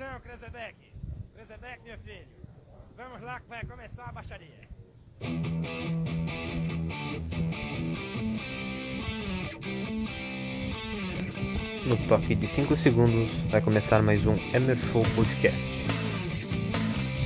Atenção, 0.00 0.20
Krezebeck. 0.20 0.76
Krezebeck, 1.34 1.84
meu 1.84 1.98
filho. 1.98 2.26
Vamos 2.96 3.20
lá 3.20 3.38
que 3.38 3.48
vai 3.50 3.62
começar 3.66 4.04
a 4.04 4.12
baixaria. 4.12 4.66
No 11.86 12.08
toque 12.08 12.34
de 12.34 12.46
5 12.46 12.76
segundos 12.78 13.30
vai 13.50 13.60
começar 13.60 14.02
mais 14.02 14.26
um 14.26 14.36
Emer 14.54 14.78
Show 14.78 15.02
Podcast. 15.14 15.60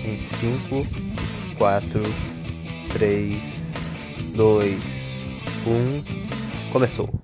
Em 0.04 0.18
5, 0.18 1.56
4, 1.56 2.00
3, 2.93 3.36
2, 4.34 4.82
1. 5.64 6.72
Começou. 6.72 7.23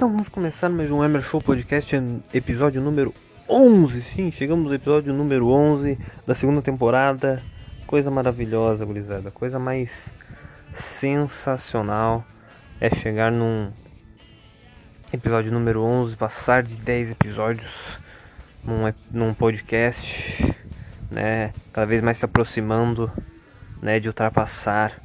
Então 0.00 0.08
vamos 0.08 0.30
começar 0.30 0.70
mais 0.70 0.90
um 0.90 1.04
Emer 1.04 1.20
Show 1.20 1.42
Podcast, 1.42 1.94
episódio 2.32 2.80
número 2.80 3.12
11. 3.46 4.00
Sim, 4.00 4.32
chegamos 4.32 4.66
no 4.66 4.74
episódio 4.74 5.12
número 5.12 5.46
11 5.46 5.98
da 6.26 6.34
segunda 6.34 6.62
temporada. 6.62 7.42
Coisa 7.86 8.10
maravilhosa, 8.10 8.82
gurizada. 8.86 9.30
Coisa 9.30 9.58
mais 9.58 10.10
sensacional 10.72 12.24
é 12.80 12.88
chegar 12.88 13.30
num 13.30 13.70
episódio 15.12 15.52
número 15.52 15.82
11, 15.82 16.16
passar 16.16 16.62
de 16.62 16.76
10 16.76 17.10
episódios 17.10 17.98
num, 18.64 18.90
num 19.10 19.34
podcast, 19.34 20.56
né? 21.10 21.52
Cada 21.74 21.86
vez 21.86 22.00
mais 22.00 22.16
se 22.16 22.24
aproximando, 22.24 23.12
né, 23.82 24.00
de 24.00 24.08
ultrapassar 24.08 24.98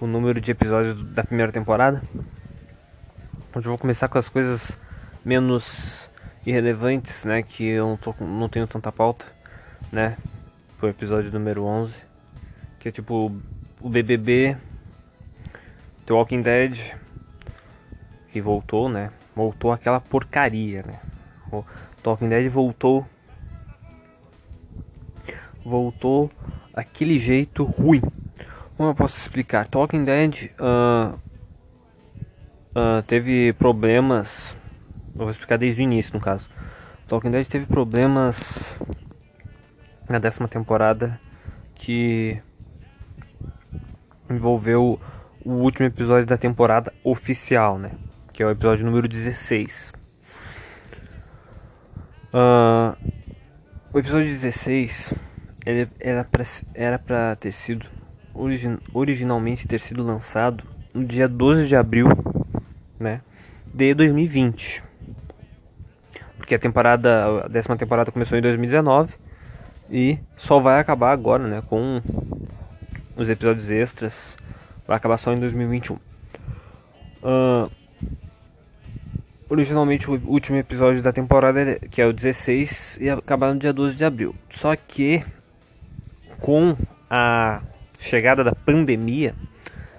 o 0.00 0.06
número 0.06 0.40
de 0.40 0.52
episódios 0.52 1.02
da 1.12 1.24
primeira 1.24 1.50
temporada. 1.50 2.00
Hoje 3.58 3.66
eu 3.66 3.72
vou 3.72 3.78
começar 3.78 4.06
com 4.06 4.16
as 4.16 4.28
coisas 4.28 4.70
menos 5.24 6.08
irrelevantes, 6.46 7.24
né? 7.24 7.42
Que 7.42 7.64
eu 7.64 7.88
não, 7.88 7.96
tô, 7.96 8.14
não 8.20 8.48
tenho 8.48 8.68
tanta 8.68 8.92
pauta, 8.92 9.26
né? 9.90 10.16
Foi 10.76 10.90
o 10.90 10.92
episódio 10.92 11.32
número 11.32 11.64
11. 11.64 11.92
Que 12.78 12.88
é 12.88 12.92
tipo 12.92 13.36
o 13.80 13.88
BBB, 13.90 14.56
The 16.06 16.12
Walking 16.12 16.40
Dead, 16.40 16.78
que 18.30 18.40
voltou, 18.40 18.88
né? 18.88 19.10
Voltou 19.34 19.72
aquela 19.72 19.98
porcaria, 19.98 20.84
né? 20.84 21.00
O 21.50 21.64
The 22.00 22.10
Walking 22.10 22.28
Dead 22.28 22.48
voltou. 22.48 23.04
Voltou 25.64 26.30
aquele 26.72 27.18
jeito 27.18 27.64
ruim. 27.64 28.02
Como 28.76 28.88
eu 28.90 28.94
posso 28.94 29.18
explicar? 29.18 29.66
Talking 29.66 30.04
Dead 30.04 30.52
ah, 30.60 31.16
ah, 32.74 33.02
teve 33.06 33.52
problemas. 33.54 34.56
Eu 35.14 35.20
vou 35.20 35.30
explicar 35.30 35.56
desde 35.56 35.80
o 35.80 35.84
início, 35.84 36.12
no 36.14 36.20
caso. 36.20 36.48
Talking 37.06 37.30
Dead 37.30 37.46
teve 37.46 37.66
problemas 37.66 38.38
na 40.08 40.18
décima 40.18 40.48
temporada 40.48 41.18
que 41.74 42.40
envolveu 44.28 45.00
o 45.44 45.52
último 45.52 45.86
episódio 45.86 46.26
da 46.26 46.36
temporada 46.36 46.92
oficial, 47.02 47.78
né? 47.78 47.92
Que 48.32 48.42
é 48.42 48.46
o 48.46 48.50
episódio 48.50 48.84
número 48.84 49.08
16. 49.08 49.92
Ah, 52.32 52.96
o 53.92 53.98
episódio 53.98 54.28
16 54.28 55.14
ele 55.64 55.88
era 55.98 56.24
pra, 56.24 56.44
era 56.74 56.98
pra 56.98 57.36
ter 57.36 57.52
sido 57.52 57.86
origin, 58.34 58.78
originalmente 58.92 59.66
ter 59.66 59.80
sido 59.80 60.02
lançado 60.02 60.64
no 60.94 61.04
dia 61.04 61.28
12 61.28 61.66
de 61.66 61.76
abril, 61.76 62.08
né, 62.98 63.20
de 63.72 63.94
2020. 63.94 64.82
Porque 66.36 66.54
a 66.54 66.58
temporada, 66.58 67.44
a 67.44 67.48
décima 67.48 67.76
temporada 67.76 68.10
começou 68.10 68.38
em 68.38 68.42
2019 68.42 69.14
e 69.90 70.18
só 70.36 70.60
vai 70.60 70.80
acabar 70.80 71.12
agora, 71.12 71.46
né, 71.46 71.62
com 71.68 72.00
os 73.16 73.28
episódios 73.28 73.68
extras. 73.70 74.36
Vai 74.86 74.96
acabar 74.96 75.18
só 75.18 75.32
em 75.32 75.40
2021. 75.40 75.98
Ah, 77.22 77.68
originalmente 79.48 80.10
o 80.10 80.14
último 80.26 80.58
episódio 80.58 81.02
da 81.02 81.12
temporada, 81.12 81.78
que 81.90 82.00
é 82.00 82.06
o 82.06 82.12
16, 82.12 82.98
ia 83.00 83.14
acabar 83.14 83.52
no 83.52 83.58
dia 83.58 83.72
12 83.72 83.96
de 83.96 84.04
abril. 84.04 84.34
Só 84.50 84.74
que 84.76 85.24
com 86.40 86.76
a 87.10 87.62
chegada 87.98 88.44
da 88.44 88.54
pandemia, 88.54 89.34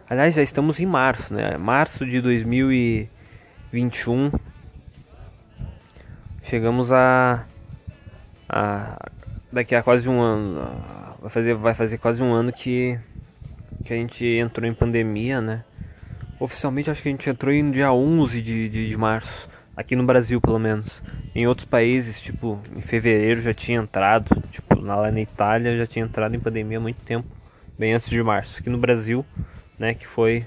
aliás, 0.10 0.34
já 0.34 0.42
estamos 0.42 0.80
em 0.80 0.88
março, 0.88 1.34
né? 1.34 1.56
Março 1.58 2.06
de 2.06 2.20
2021. 2.20 4.32
Chegamos 6.44 6.92
a, 6.92 7.46
a 8.50 8.98
daqui 9.52 9.76
a 9.76 9.84
quase 9.84 10.10
um 10.10 10.20
ano, 10.20 10.68
vai 11.22 11.30
fazer 11.30 11.54
vai 11.54 11.76
fazer 11.76 12.00
quase 12.00 12.24
um 12.24 12.34
ano 12.34 12.52
que 12.52 13.00
que 13.86 13.94
a 13.94 13.96
gente 13.96 14.26
entrou 14.26 14.68
em 14.68 14.74
pandemia, 14.74 15.40
né? 15.40 15.64
Oficialmente 16.40 16.90
acho 16.90 17.04
que 17.04 17.10
a 17.10 17.12
gente 17.12 17.30
entrou 17.30 17.54
em 17.54 17.70
dia 17.70 17.94
11 17.94 18.42
de, 18.42 18.70
de, 18.70 18.90
de 18.90 18.98
março, 18.98 19.48
aqui 19.78 19.96
no 19.96 20.04
Brasil 20.04 20.42
pelo 20.42 20.58
menos. 20.58 21.04
Em 21.36 21.46
outros 21.46 21.68
países, 21.68 22.20
tipo, 22.20 22.60
em 22.76 22.82
fevereiro 22.82 23.42
já 23.42 23.54
tinha 23.54 23.78
entrado, 23.78 24.42
tipo, 24.50 24.80
lá 24.80 25.12
na 25.12 25.22
Itália 25.22 25.78
já 25.78 25.86
tinha 25.86 26.06
entrado 26.06 26.36
em 26.36 26.40
pandemia 26.40 26.80
há 26.80 26.82
muito 26.82 27.02
tempo, 27.04 27.28
bem 27.78 27.94
antes 27.94 28.10
de 28.10 28.24
março. 28.24 28.60
Aqui 28.60 28.70
no 28.70 28.78
Brasil, 28.78 29.26
né, 29.80 29.94
que 29.94 30.06
foi 30.06 30.46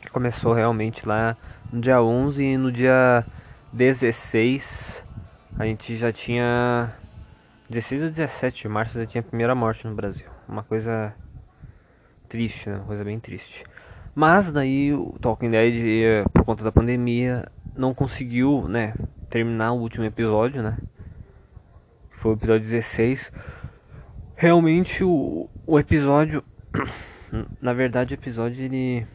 que 0.00 0.10
começou 0.10 0.52
realmente 0.52 1.06
lá 1.06 1.36
no 1.72 1.80
dia 1.80 2.02
11 2.02 2.42
e 2.42 2.56
no 2.56 2.72
dia 2.72 3.24
16 3.72 5.04
a 5.58 5.64
gente 5.66 5.96
já 5.96 6.12
tinha 6.12 6.92
16 7.70 8.02
ou 8.02 8.08
17 8.10 8.62
de 8.62 8.68
março 8.68 8.98
já 8.98 9.06
tinha 9.06 9.20
a 9.20 9.24
primeira 9.24 9.54
morte 9.54 9.86
no 9.86 9.94
Brasil. 9.94 10.26
Uma 10.48 10.62
coisa 10.62 11.14
triste, 12.28 12.68
né? 12.68 12.76
Uma 12.76 12.86
coisa 12.86 13.04
bem 13.04 13.20
triste. 13.20 13.64
Mas 14.14 14.50
daí 14.52 14.92
o 14.92 15.16
Talking 15.20 15.50
Dead, 15.50 16.24
por 16.32 16.44
conta 16.44 16.64
da 16.64 16.72
pandemia, 16.72 17.46
não 17.76 17.92
conseguiu, 17.92 18.68
né, 18.68 18.94
terminar 19.28 19.72
o 19.72 19.80
último 19.80 20.04
episódio, 20.04 20.62
né? 20.62 20.76
Foi 22.10 22.32
o 22.32 22.34
episódio 22.34 22.62
16. 22.62 23.32
Realmente 24.36 25.02
o, 25.02 25.48
o 25.66 25.78
episódio, 25.78 26.44
na 27.60 27.72
verdade 27.72 28.14
o 28.14 28.16
episódio 28.16 28.62
ele 28.64 29.06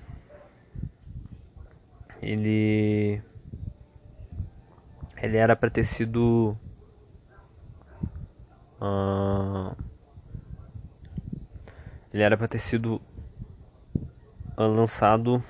ele 2.22 3.22
ele 5.22 5.38
era 5.38 5.56
para 5.56 5.70
ter 5.70 5.84
sido 5.86 6.58
ah, 8.82 9.76
ele 12.14 12.24
era 12.24 12.38
para 12.38 12.48
ter 12.48 12.60
sido 12.60 13.02
ah, 14.58 14.66
lançado 14.66 15.44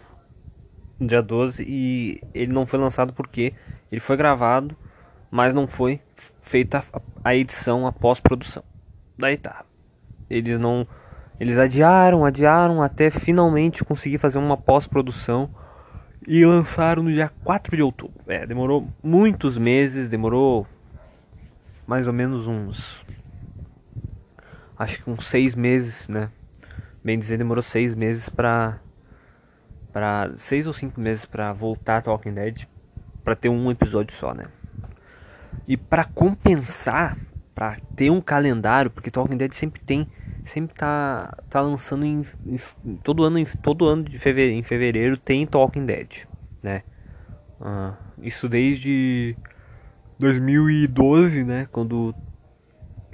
dia 0.99 1.21
12 1.21 1.63
e 1.67 2.21
ele 2.33 2.51
não 2.51 2.65
foi 2.65 2.77
lançado 2.79 3.13
porque 3.13 3.53
ele 3.91 4.01
foi 4.01 4.17
gravado, 4.17 4.75
mas 5.31 5.53
não 5.53 5.67
foi 5.67 6.01
feita 6.41 6.83
a- 6.91 7.01
a 7.23 7.35
edição, 7.35 7.87
a 7.87 7.91
pós-produção. 7.91 8.63
Daí 9.17 9.37
tá. 9.37 9.65
Eles 10.29 10.59
não 10.59 10.85
eles 11.39 11.57
adiaram, 11.57 12.25
adiaram 12.25 12.81
até 12.81 13.09
finalmente 13.09 13.83
conseguir 13.83 14.17
fazer 14.17 14.37
uma 14.37 14.57
pós-produção 14.57 15.49
e 16.27 16.45
lançaram 16.45 17.03
no 17.03 17.11
dia 17.11 17.31
4 17.43 17.75
de 17.75 17.81
outubro. 17.81 18.19
É, 18.27 18.45
demorou 18.45 18.87
muitos 19.01 19.57
meses, 19.57 20.09
demorou 20.09 20.67
mais 21.87 22.07
ou 22.07 22.13
menos 22.13 22.47
uns 22.47 23.05
acho 24.79 25.03
que 25.03 25.09
uns 25.09 25.27
seis 25.27 25.53
meses, 25.53 26.07
né? 26.07 26.29
Bem 27.03 27.19
dizer, 27.19 27.37
demorou 27.37 27.61
seis 27.61 27.93
meses 27.93 28.29
pra. 28.29 28.79
pra 29.91 30.31
seis 30.37 30.65
ou 30.65 30.73
cinco 30.73 31.01
meses 31.01 31.25
pra 31.25 31.51
voltar 31.51 31.97
a 31.97 32.01
Talking 32.01 32.33
Dead. 32.33 32.65
Pra 33.23 33.35
ter 33.35 33.49
um 33.49 33.69
episódio 33.69 34.15
só, 34.15 34.33
né? 34.33 34.45
E 35.67 35.75
para 35.75 36.05
compensar, 36.05 37.17
para 37.53 37.77
ter 37.95 38.09
um 38.09 38.21
calendário, 38.21 38.89
porque 38.89 39.11
Talking 39.11 39.37
Dead 39.37 39.51
sempre 39.53 39.81
tem, 39.81 40.07
sempre 40.49 40.75
tá, 40.75 41.37
tá 41.49 41.61
lançando 41.61 42.05
em, 42.05 42.25
em 42.45 42.95
todo 42.97 43.23
ano, 43.23 43.39
em, 43.39 43.45
todo 43.45 43.85
ano 43.85 44.03
de 44.03 44.17
fevereiro, 44.19 44.57
em 44.57 44.63
fevereiro 44.63 45.17
tem 45.17 45.45
Talking 45.45 45.85
Dead, 45.85 46.27
né? 46.61 46.83
Ah, 47.61 47.95
isso 48.21 48.49
desde 48.49 49.35
2012, 50.17 51.43
né? 51.43 51.67
Quando 51.71 52.13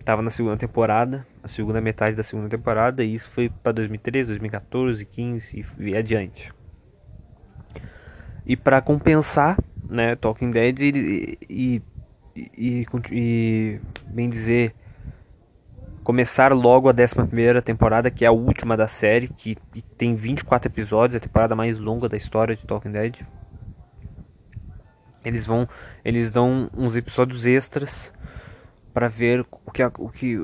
tava 0.03 0.21
na 0.21 0.31
segunda 0.31 0.55
temporada, 0.55 1.25
a 1.43 1.47
segunda 1.47 1.81
metade 1.81 2.15
da 2.15 2.23
segunda 2.23 2.47
temporada, 2.47 3.03
e 3.03 3.13
isso 3.13 3.29
foi 3.31 3.49
para 3.49 3.71
2013, 3.71 4.29
2014, 4.29 5.05
15 5.05 5.65
e 5.79 5.95
adiante. 5.95 6.53
E 8.45 8.55
para 8.55 8.79
compensar, 8.81 9.57
né, 9.89 10.15
Talking 10.15 10.51
Dead 10.51 10.79
e, 10.79 11.38
e, 11.49 11.81
e, 12.35 12.85
e, 13.11 13.79
bem 14.07 14.29
dizer, 14.29 14.75
começar 16.05 16.53
logo 16.53 16.87
a 16.87 16.93
11 16.93 17.61
temporada, 17.63 18.11
que 18.11 18.23
é 18.23 18.27
a 18.27 18.31
última 18.31 18.77
da 18.77 18.87
série, 18.87 19.27
que 19.27 19.57
tem 19.97 20.13
24 20.15 20.69
episódios, 20.69 21.17
a 21.17 21.19
temporada 21.19 21.55
mais 21.55 21.79
longa 21.79 22.07
da 22.07 22.15
história 22.15 22.55
de 22.55 22.65
Talking 22.65 22.91
Dead. 22.91 23.15
Eles 25.25 25.47
vão, 25.47 25.67
eles 26.05 26.29
dão 26.29 26.69
uns 26.77 26.95
episódios 26.95 27.47
extras 27.47 28.13
para 28.93 29.07
ver 29.07 29.43
o 29.65 29.71
que 29.71 29.83
o 29.83 30.09
que 30.09 30.37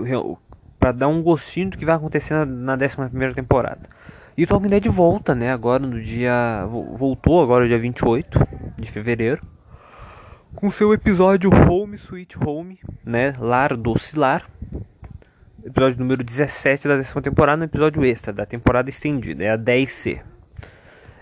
para 0.80 0.92
dar 0.92 1.08
um 1.08 1.22
gostinho 1.22 1.70
do 1.70 1.78
que 1.78 1.86
vai 1.86 1.96
acontecer 1.96 2.34
na, 2.34 2.46
na 2.46 2.74
11 2.74 3.36
temporada. 3.36 3.88
E 4.36 4.44
o 4.44 4.48
Talking 4.48 4.70
Dead 4.70 4.88
volta, 4.88 5.36
né, 5.36 5.52
agora 5.52 5.86
no 5.86 6.02
dia 6.02 6.66
voltou 6.66 7.44
agora 7.44 7.68
dia 7.68 7.78
28 7.78 8.40
de 8.80 8.90
fevereiro 8.90 9.46
com 10.56 10.72
seu 10.72 10.92
episódio 10.92 11.52
Home 11.54 11.96
Sweet 11.96 12.38
Home, 12.44 12.80
né, 13.06 13.34
Lar 13.40 13.78
Doce 13.78 14.18
Lar. 14.18 14.50
Episódio 15.64 16.00
número 16.00 16.24
17 16.24 16.88
da 16.88 16.98
décima 16.98 17.22
temporada, 17.22 17.62
um 17.62 17.66
episódio 17.66 18.04
extra 18.04 18.34
da 18.34 18.48
temporada 18.48 18.90
estendida, 18.90 19.44
é 19.44 19.52
a 19.52 19.58
10C. 19.58 20.20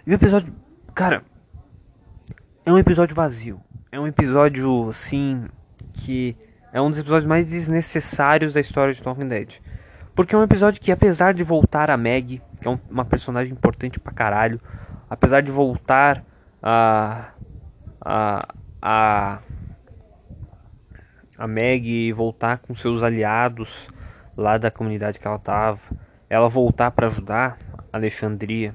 E 0.07 0.11
o 0.11 0.13
episódio, 0.13 0.55
cara, 0.95 1.23
é 2.65 2.71
um 2.71 2.77
episódio 2.77 3.13
vazio. 3.13 3.59
É 3.91 3.99
um 3.99 4.07
episódio, 4.07 4.87
assim, 4.87 5.45
que 5.91 6.37
é 6.71 6.81
um 6.81 6.89
dos 6.89 6.99
episódios 6.99 7.25
mais 7.25 7.45
desnecessários 7.45 8.53
da 8.53 8.61
história 8.61 8.93
de 8.93 9.01
Talking 9.01 9.27
Dead. 9.27 9.55
Porque 10.15 10.33
é 10.33 10.37
um 10.37 10.43
episódio 10.43 10.79
que, 10.79 10.91
apesar 10.91 11.33
de 11.33 11.43
voltar 11.43 11.89
a 11.89 11.97
Meg, 11.97 12.41
que 12.61 12.67
é 12.67 12.71
um, 12.71 12.79
uma 12.89 13.03
personagem 13.03 13.51
importante 13.51 13.99
pra 13.99 14.13
caralho, 14.13 14.59
apesar 15.09 15.41
de 15.41 15.51
voltar 15.51 16.23
a. 16.63 17.31
a. 17.99 18.53
a. 18.81 19.39
a 21.37 21.47
Meg 21.47 22.13
voltar 22.13 22.59
com 22.59 22.73
seus 22.73 23.03
aliados 23.03 23.89
lá 24.39 24.57
da 24.57 24.71
comunidade 24.71 25.19
que 25.19 25.27
ela 25.27 25.37
tava, 25.37 25.79
ela 26.29 26.47
voltar 26.47 26.91
para 26.91 27.07
ajudar 27.07 27.59
Alexandria 27.91 28.73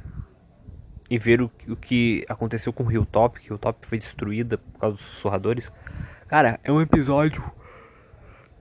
e 1.09 1.19
ver 1.19 1.41
o, 1.41 1.51
o 1.69 1.75
que 1.75 2.25
aconteceu 2.29 2.73
com 2.73 2.85
o 2.85 2.93
Hilltop, 2.93 3.41
que 3.41 3.49
Hilltop 3.49 3.87
foi 3.87 3.99
destruída 3.99 4.59
por 4.59 4.79
causa 4.79 4.97
dos 4.97 5.07
sussurradores. 5.07 5.73
Cara, 6.29 6.61
é 6.63 6.71
um 6.71 6.81
episódio. 6.81 7.43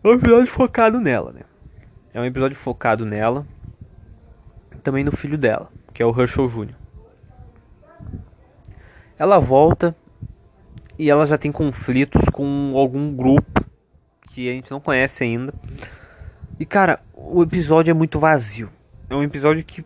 É 0.02 0.08
um 0.08 0.14
episódio 0.14 0.48
focado 0.48 1.00
nela, 1.00 1.34
né? 1.34 1.42
É 2.14 2.22
um 2.22 2.26
episódio 2.26 2.56
focado 2.56 3.06
nela. 3.06 3.46
Também 4.82 5.04
no 5.04 5.12
filho 5.12 5.38
dela, 5.38 5.70
que 5.94 6.02
é 6.02 6.06
o 6.06 6.18
Herschel 6.18 6.48
Jr. 6.48 6.76
Ela 9.18 9.40
volta 9.40 9.96
e 10.98 11.10
ela 11.10 11.26
já 11.26 11.38
tem 11.38 11.52
conflitos 11.52 12.24
com 12.32 12.74
algum 12.76 13.16
grupo 13.16 13.64
que 14.30 14.50
a 14.50 14.54
gente 14.54 14.72
não 14.72 14.80
conhece 14.80 15.24
ainda. 15.24 15.54
E 16.64 16.66
cara, 16.66 17.02
o 17.14 17.44
episódio 17.44 17.92
é 17.92 17.94
muito 17.94 18.18
vazio. 18.18 18.70
É 19.10 19.14
um 19.14 19.22
episódio 19.22 19.62
que 19.66 19.84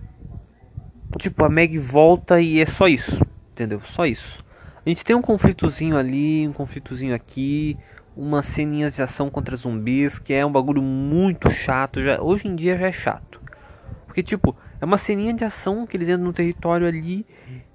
Tipo, 1.18 1.44
a 1.44 1.50
Meg 1.50 1.76
volta 1.80 2.40
e 2.40 2.62
é 2.62 2.68
só 2.68 2.88
isso, 2.88 3.20
entendeu? 3.52 3.82
Só 3.84 4.06
isso. 4.06 4.46
A 4.86 4.88
gente 4.88 5.04
tem 5.04 5.16
um 5.16 5.22
conflitozinho 5.24 5.98
ali, 5.98 6.48
um 6.48 6.54
conflitozinho 6.54 7.16
aqui, 7.16 7.76
umas 8.16 8.46
ceninhas 8.46 8.94
de 8.94 9.02
ação 9.02 9.28
contra 9.28 9.56
zumbis, 9.56 10.20
que 10.20 10.32
é 10.32 10.46
um 10.46 10.52
bagulho 10.52 10.84
muito 10.84 11.50
chato. 11.50 12.00
Já, 12.00 12.22
hoje 12.22 12.48
em 12.48 12.56
dia 12.56 12.78
já 12.78 12.86
é 12.86 12.92
chato. 12.92 13.42
Porque, 14.06 14.22
tipo, 14.22 14.56
é 14.80 14.86
uma 14.86 15.00
ceninha 15.00 15.34
de 15.34 15.44
ação 15.44 15.88
que 15.88 15.98
eles 15.98 16.08
entram 16.08 16.26
no 16.26 16.34
território 16.34 16.86
ali 16.86 17.26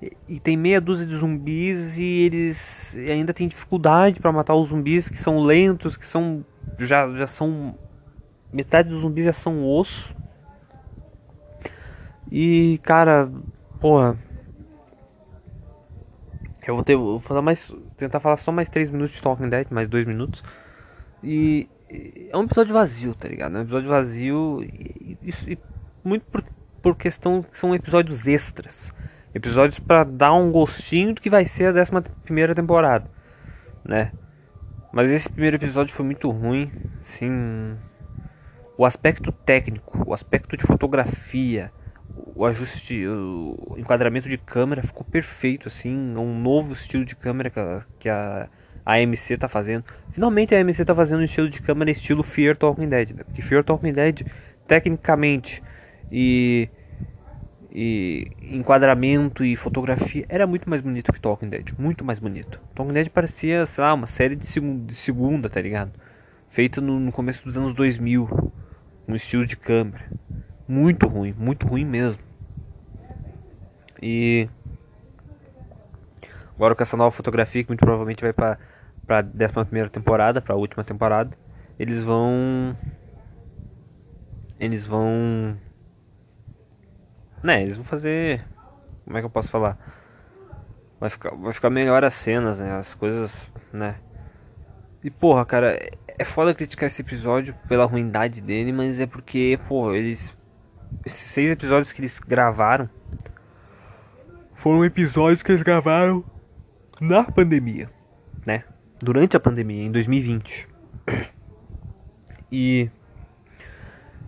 e, 0.00 0.16
e 0.28 0.38
tem 0.38 0.56
meia 0.56 0.80
dúzia 0.80 1.04
de 1.04 1.16
zumbis 1.16 1.98
e 1.98 2.04
eles 2.04 2.96
ainda 3.10 3.34
têm 3.34 3.48
dificuldade 3.48 4.20
para 4.20 4.30
matar 4.30 4.54
os 4.54 4.68
zumbis 4.68 5.08
que 5.08 5.20
são 5.20 5.40
lentos, 5.40 5.96
que 5.96 6.06
são. 6.06 6.44
Já, 6.78 7.10
já 7.10 7.26
são. 7.26 7.76
Metade 8.52 8.88
dos 8.88 9.00
zumbis 9.00 9.24
já 9.24 9.32
são 9.32 9.66
osso. 9.66 10.14
E, 12.30 12.78
cara, 12.82 13.30
porra. 13.80 14.16
Eu 16.66 16.74
vou 16.74 16.84
ter. 16.84 16.96
Vou 16.96 17.20
falar 17.20 17.42
mais. 17.42 17.72
Tentar 17.96 18.20
falar 18.20 18.36
só 18.36 18.52
mais 18.52 18.68
3 18.68 18.90
minutos 18.90 19.14
de 19.14 19.22
Talking 19.22 19.48
Dead, 19.48 19.66
mais 19.70 19.88
2 19.88 20.06
minutos. 20.06 20.42
E. 21.22 21.68
É 22.30 22.36
um 22.36 22.44
episódio 22.44 22.72
vazio, 22.72 23.14
tá 23.14 23.28
ligado? 23.28 23.54
É 23.56 23.58
um 23.58 23.62
episódio 23.62 23.88
vazio. 23.88 24.62
E, 24.62 25.18
e, 25.22 25.52
e 25.52 25.58
muito 26.04 26.24
por, 26.26 26.42
por 26.82 26.96
questão 26.96 27.42
que 27.42 27.58
são 27.58 27.74
episódios 27.74 28.26
extras. 28.26 28.92
Episódios 29.34 29.78
para 29.78 30.04
dar 30.04 30.34
um 30.34 30.50
gostinho 30.50 31.14
do 31.14 31.20
que 31.20 31.30
vai 31.30 31.46
ser 31.46 31.66
a 31.66 31.80
11 31.80 31.90
primeira 32.24 32.54
temporada, 32.54 33.10
né? 33.84 34.12
Mas 34.92 35.10
esse 35.10 35.28
primeiro 35.28 35.56
episódio 35.56 35.94
foi 35.94 36.04
muito 36.04 36.30
ruim, 36.30 36.70
sim. 37.02 37.76
O 38.76 38.84
aspecto 38.84 39.30
técnico, 39.30 40.02
o 40.06 40.14
aspecto 40.14 40.56
de 40.56 40.66
fotografia, 40.66 41.70
o 42.34 42.44
ajuste, 42.44 43.06
o 43.06 43.74
enquadramento 43.76 44.28
de 44.28 44.38
câmera 44.38 44.82
ficou 44.82 45.04
perfeito, 45.04 45.68
assim, 45.68 45.94
um 46.16 46.38
novo 46.38 46.72
estilo 46.72 47.04
de 47.04 47.14
câmera 47.14 47.50
que 47.50 47.60
a, 47.60 47.82
que 47.98 48.08
a, 48.08 48.48
AMC 48.84 49.36
tá 49.38 49.48
fazendo. 49.48 49.84
Finalmente 50.12 50.54
a 50.54 50.60
AMC 50.60 50.84
tá 50.84 50.94
fazendo 50.94 51.20
um 51.20 51.24
estilo 51.24 51.48
de 51.48 51.60
câmera 51.60 51.90
estilo 51.90 52.22
Fear 52.22 52.56
Talking 52.56 52.88
Dead, 52.88 53.10
né? 53.10 53.24
Porque 53.24 53.42
Fear 53.42 53.62
Talking 53.62 53.92
Dead, 53.92 54.26
tecnicamente 54.66 55.62
e, 56.10 56.68
e 57.70 58.28
enquadramento 58.40 59.44
e 59.44 59.54
fotografia 59.54 60.26
era 60.28 60.46
muito 60.46 60.68
mais 60.68 60.82
bonito 60.82 61.12
que 61.12 61.20
Talking 61.20 61.48
Dead, 61.48 61.72
muito 61.78 62.04
mais 62.04 62.18
bonito. 62.18 62.60
Talking 62.74 62.92
Dead 62.92 63.08
parecia, 63.08 63.66
sei 63.66 63.84
lá, 63.84 63.94
uma 63.94 64.06
série 64.06 64.34
de, 64.34 64.46
segunda, 64.46 64.86
de 64.86 64.94
segunda 64.94 65.48
tá 65.48 65.60
ligado? 65.60 65.92
Feita 66.48 66.80
no, 66.80 66.98
no 66.98 67.12
começo 67.12 67.44
dos 67.44 67.56
anos 67.56 67.74
2000, 67.74 68.52
um 69.06 69.14
estilo 69.14 69.46
de 69.46 69.56
câmera. 69.56 70.04
Muito 70.66 71.06
ruim, 71.06 71.34
muito 71.36 71.66
ruim 71.66 71.84
mesmo. 71.84 72.22
E 74.00 74.48
agora 76.54 76.74
com 76.74 76.82
essa 76.82 76.96
nova 76.96 77.10
fotografia 77.10 77.62
que 77.62 77.70
muito 77.70 77.80
provavelmente 77.80 78.22
vai 78.22 78.32
para 78.32 78.58
para 79.06 79.20
décima 79.20 79.64
primeira 79.64 79.90
temporada, 79.90 80.40
para 80.40 80.54
a 80.54 80.58
última 80.58 80.84
temporada, 80.84 81.36
eles 81.78 82.00
vão 82.00 82.76
eles 84.58 84.86
vão 84.86 85.56
né, 87.42 87.62
eles 87.62 87.76
vão 87.76 87.84
fazer 87.84 88.44
como 89.04 89.18
é 89.18 89.20
que 89.20 89.26
eu 89.26 89.30
posso 89.30 89.48
falar? 89.48 89.76
Vai 91.00 91.10
ficar 91.10 91.34
vai 91.34 91.52
ficar 91.52 91.70
melhor 91.70 92.04
as 92.04 92.14
cenas, 92.14 92.60
né, 92.60 92.72
as 92.76 92.94
coisas, 92.94 93.32
né? 93.72 93.96
E 95.02 95.10
porra, 95.10 95.44
cara, 95.44 95.76
é 96.18 96.24
foda 96.24 96.54
criticar 96.54 96.88
esse 96.88 97.02
episódio 97.02 97.54
pela 97.68 97.84
ruindade 97.84 98.40
dele, 98.40 98.72
mas 98.72 99.00
é 99.00 99.06
porque, 99.06 99.58
porra, 99.68 99.96
eles 99.96 100.36
esses 101.06 101.30
seis 101.30 101.50
episódios 101.50 101.90
que 101.90 102.00
eles 102.00 102.18
gravaram 102.18 102.88
foram 104.54 104.84
episódios 104.84 105.42
que 105.42 105.50
eles 105.50 105.62
gravaram 105.62 106.24
na 107.00 107.24
pandemia, 107.24 107.90
né? 108.46 108.64
Durante 109.02 109.36
a 109.36 109.40
pandemia, 109.40 109.82
em 109.82 109.90
2020. 109.90 110.68
E 112.54 112.90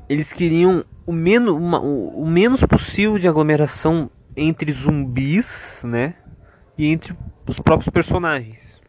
eles 0.08 0.32
queriam 0.32 0.84
o 1.06 1.12
menos, 1.12 1.54
uma, 1.54 1.78
o 1.78 2.26
menos 2.26 2.64
possível 2.64 3.18
de 3.18 3.28
aglomeração 3.28 4.10
entre 4.36 4.72
zumbis, 4.72 5.80
né? 5.84 6.14
E 6.76 6.86
entre 6.86 7.14
os 7.46 7.60
próprios 7.60 7.90
personagens. 7.90 8.80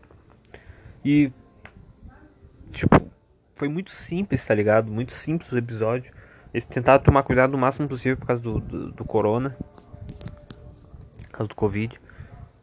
E 1.04 1.32
tipo, 2.76 3.02
foi 3.56 3.68
muito 3.68 3.92
simples, 3.92 4.46
tá 4.46 4.54
ligado? 4.54 4.92
Muito 4.92 5.14
simples 5.14 5.52
o 5.52 5.58
episódio. 5.58 6.12
Eles 6.54 6.66
tentaram 6.66 7.04
tomar 7.04 7.24
cuidado 7.24 7.54
o 7.54 7.58
máximo 7.58 7.88
possível 7.88 8.18
por 8.18 8.28
causa 8.28 8.42
do, 8.42 8.60
do, 8.60 8.92
do 8.92 9.06
corona. 9.06 9.56
Por 11.24 11.32
causa 11.32 11.50
do 11.50 11.56
Covid. 11.56 12.00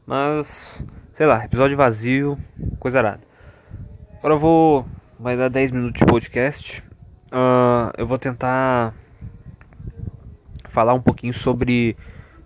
Mas, 0.07 0.81
sei 1.15 1.27
lá, 1.27 1.45
episódio 1.45 1.77
vazio, 1.77 2.39
coisa 2.79 2.99
arada. 2.99 3.21
Agora 4.19 4.35
eu 4.35 4.39
vou. 4.39 4.87
Vai 5.19 5.37
dar 5.37 5.49
10 5.49 5.73
minutos 5.73 6.01
de 6.01 6.07
podcast. 6.07 6.83
Uh, 7.29 7.93
eu 7.97 8.07
vou 8.07 8.19
tentar 8.19 8.95
falar 10.69 10.95
um 10.95 11.01
pouquinho 11.01 11.33
sobre 11.33 11.97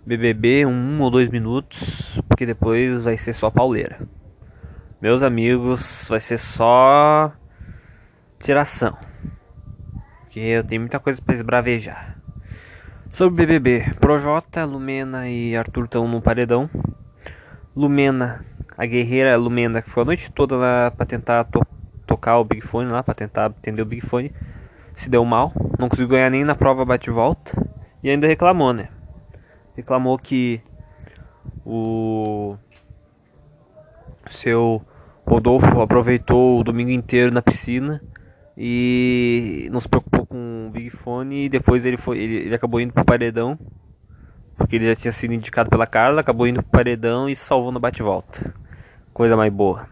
BBB, 0.05 0.65
um 0.65 1.01
ou 1.01 1.09
dois 1.09 1.29
minutos, 1.29 2.21
porque 2.27 2.45
depois 2.45 3.01
vai 3.01 3.17
ser 3.17 3.33
só 3.33 3.49
pauleira. 3.49 3.99
Meus 5.01 5.21
amigos, 5.23 6.05
vai 6.07 6.19
ser 6.19 6.37
só 6.37 7.31
tiração. 8.39 8.97
Porque 10.21 10.39
eu 10.39 10.63
tenho 10.63 10.81
muita 10.81 10.99
coisa 10.99 11.21
para 11.21 11.35
esbravejar. 11.35 12.17
Sobre 13.11 13.45
BBB, 13.45 13.95
Projota, 13.99 14.63
Lumena 14.65 15.29
e 15.29 15.55
Arthur 15.55 15.85
estão 15.85 16.07
no 16.07 16.21
paredão. 16.21 16.69
Lumena, 17.75 18.45
a 18.77 18.85
guerreira 18.85 19.35
Lumena, 19.35 19.81
que 19.81 19.89
foi 19.89 20.03
a 20.03 20.05
noite 20.05 20.31
toda 20.31 20.55
lá 20.55 20.91
pra 20.91 21.05
tentar 21.05 21.45
to 21.45 21.61
tocar 22.05 22.37
o 22.37 22.43
Big 22.43 22.61
Fone 22.61 22.89
lá, 22.89 23.03
pra 23.03 23.13
tentar 23.13 23.47
atender 23.47 23.81
o 23.81 23.85
Big 23.85 24.05
Fone, 24.05 24.33
se 24.95 25.09
deu 25.09 25.25
mal, 25.25 25.51
não 25.77 25.89
conseguiu 25.89 26.09
ganhar 26.09 26.29
nem 26.29 26.43
na 26.43 26.55
prova 26.55 26.85
bate-volta 26.85 27.51
e 28.01 28.09
ainda 28.09 28.25
reclamou, 28.27 28.71
né? 28.71 28.89
Reclamou 29.75 30.17
que 30.17 30.61
o 31.65 32.55
seu 34.29 34.81
Rodolfo 35.25 35.81
aproveitou 35.81 36.59
o 36.59 36.63
domingo 36.63 36.91
inteiro 36.91 37.31
na 37.31 37.41
piscina 37.41 38.01
e 38.57 39.69
não 39.71 39.79
se 39.79 39.87
preocupou 39.87 40.25
com 40.25 40.67
o 40.67 40.71
Big 40.71 40.89
Fone 40.89 41.45
e 41.45 41.49
depois 41.49 41.85
ele 41.85 41.95
foi 41.95 42.17
ele, 42.17 42.35
ele 42.37 42.55
acabou 42.55 42.81
indo 42.81 42.91
pro 42.91 43.05
paredão 43.05 43.57
porque 44.57 44.75
ele 44.75 44.87
já 44.87 44.95
tinha 44.95 45.11
sido 45.11 45.33
indicado 45.33 45.69
pela 45.69 45.85
Carla, 45.85 46.21
acabou 46.21 46.47
indo 46.47 46.63
pro 46.63 46.71
paredão 46.71 47.29
e 47.29 47.35
salvou 47.35 47.71
no 47.71 47.79
bate-volta. 47.79 48.53
Coisa 49.13 49.37
mais 49.37 49.53
boa. 49.53 49.87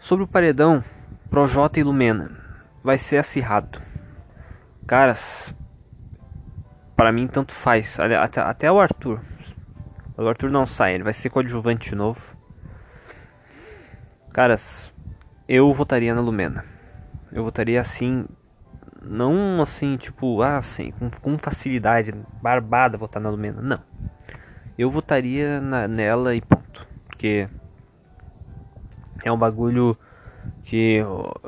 Sobre 0.00 0.24
o 0.24 0.28
paredão, 0.28 0.82
Projota 1.30 1.78
e 1.78 1.84
Lumena, 1.84 2.32
vai 2.82 2.98
ser 2.98 3.18
acirrado. 3.18 3.80
Caras, 4.86 5.54
para 6.96 7.12
mim 7.12 7.28
tanto 7.28 7.54
faz. 7.54 7.98
Até, 8.00 8.40
até 8.40 8.72
o 8.72 8.80
Arthur. 8.80 9.20
O 10.16 10.26
Arthur 10.26 10.50
não 10.50 10.66
sai, 10.66 10.94
ele 10.94 11.04
vai 11.04 11.12
ser 11.12 11.30
coadjuvante 11.30 11.94
novo. 11.94 12.20
Caras, 14.32 14.92
eu 15.48 15.72
votaria 15.72 16.14
na 16.14 16.20
Lumena. 16.20 16.73
Eu 17.34 17.44
votaria 17.44 17.80
assim 17.80 18.24
não 19.04 19.60
assim, 19.60 19.96
tipo, 19.96 20.40
ah, 20.40 20.56
assim, 20.56 20.90
com, 20.92 21.10
com 21.10 21.38
facilidade, 21.38 22.14
barbada 22.42 22.96
votar 22.96 23.20
na 23.20 23.28
Lumena. 23.28 23.60
Não. 23.60 23.80
Eu 24.78 24.90
votaria 24.90 25.60
na, 25.60 25.86
nela 25.86 26.34
e 26.34 26.40
ponto. 26.40 26.86
Porque 27.06 27.48
é 29.22 29.30
um 29.30 29.38
bagulho 29.38 29.96
que 30.64 30.96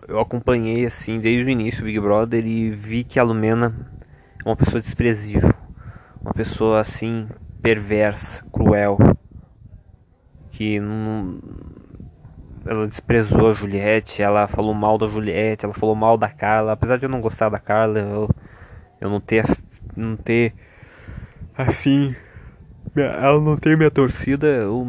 eu, 0.09 0.21
acompanhei 0.21 0.85
assim 0.85 1.19
desde 1.19 1.45
o 1.45 1.51
início 1.51 1.85
Big 1.85 1.99
Brother 1.99 2.47
e 2.47 2.71
vi 2.71 3.05
que 3.05 3.19
a 3.19 3.23
Lumena 3.23 3.75
é 4.45 4.49
uma 4.49 4.57
pessoa 4.57 4.81
desprezível. 4.81 5.53
Uma 6.21 6.35
pessoa 6.35 6.81
assim, 6.81 7.29
perversa, 7.63 8.45
cruel. 8.53 8.99
Que 10.51 10.79
não 10.81 11.41
ela 12.67 12.87
desprezou 12.87 13.51
a 13.51 13.55
Juliette, 13.55 14.23
ela 14.23 14.49
falou 14.49 14.75
mal 14.75 14.99
da 14.99 15.07
Juliette, 15.07 15.65
ela 15.65 15.75
falou 15.75 15.95
mal 15.95 16.19
da 16.19 16.29
Carla, 16.29 16.73
apesar 16.73 16.97
de 16.97 17.05
eu 17.05 17.09
não 17.09 17.21
gostar 17.21 17.49
da 17.49 17.59
Carla, 17.59 17.99
eu, 18.01 18.29
eu 19.01 19.11
não 19.11 19.21
ter 19.21 19.45
não 19.97 20.17
ter 20.17 20.53
assim, 21.57 22.15
ela 22.95 23.41
não 23.41 23.57
tem 23.57 23.77
minha 23.77 23.91
torcida, 23.91 24.47
eu, 24.47 24.87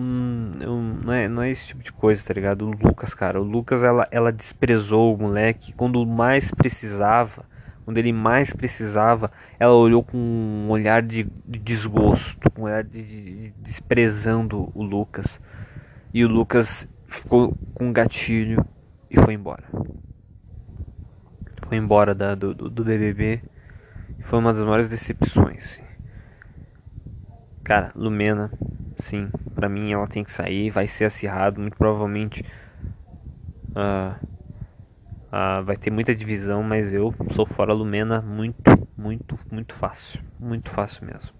eu, 0.60 0.81
não, 1.03 1.13
é, 1.13 1.27
não 1.27 1.41
é 1.41 1.51
esse 1.51 1.67
tipo 1.67 1.81
de 1.81 1.91
coisa, 1.91 2.24
tá 2.24 2.34
ligado? 2.34 2.65
O 2.65 2.72
Lucas, 2.72 3.13
cara, 3.13 3.39
o 3.39 3.43
Lucas 3.43 3.84
ela, 3.84 4.07
ela 4.12 4.31
desprezou 4.31 5.13
o 5.13 5.17
moleque 5.17 5.74
quando 5.74 6.05
mais 6.05 6.51
precisava, 6.51 7.46
quando 7.86 7.98
ele 7.98 8.12
mais 8.12 8.51
precisava, 8.51 9.31
ela 9.60 9.74
olhou 9.74 10.03
com 10.03 10.17
um 10.17 10.69
olhar 10.69 11.01
de, 11.01 11.24
de 11.46 11.60
desgosto, 11.60 12.51
um 12.57 12.63
olhar 12.63 12.84
de, 12.84 13.01
de, 13.01 13.22
de 13.22 13.53
desprezando 13.60 14.69
o 14.75 14.84
Lucas. 14.84 15.39
E 16.13 16.25
o 16.25 16.27
Lucas 16.27 16.89
ficou 17.17 17.55
com 17.74 17.86
um 17.86 17.93
gatilho 17.93 18.65
e 19.09 19.19
foi 19.19 19.33
embora. 19.33 19.63
Foi 21.67 21.77
embora 21.77 22.15
da, 22.15 22.36
do, 22.36 22.53
do 22.53 22.83
BBB. 22.83 23.41
Foi 24.21 24.39
uma 24.39 24.53
das 24.53 24.63
maiores 24.63 24.89
decepções. 24.89 25.81
Cara, 27.63 27.91
Lumena, 27.95 28.51
sim, 29.00 29.29
pra 29.53 29.67
mim 29.67 29.91
ela 29.91 30.07
tem 30.07 30.24
que 30.24 30.31
sair, 30.31 30.69
vai 30.69 30.88
ser 30.88 31.05
acirrado, 31.05 31.59
muito 31.59 31.75
provavelmente 31.77 32.45
uh, 33.71 34.15
uh, 35.27 35.63
vai 35.65 35.75
ter 35.75 35.91
muita 35.91 36.15
divisão, 36.15 36.63
mas 36.63 36.93
eu 36.93 37.13
sou 37.31 37.45
fora 37.45 37.74
Lumena 37.74 38.21
muito, 38.21 38.62
muito, 38.97 39.38
muito 39.51 39.74
fácil, 39.74 40.21
muito 40.39 40.69
fácil 40.69 41.05
mesmo. 41.05 41.31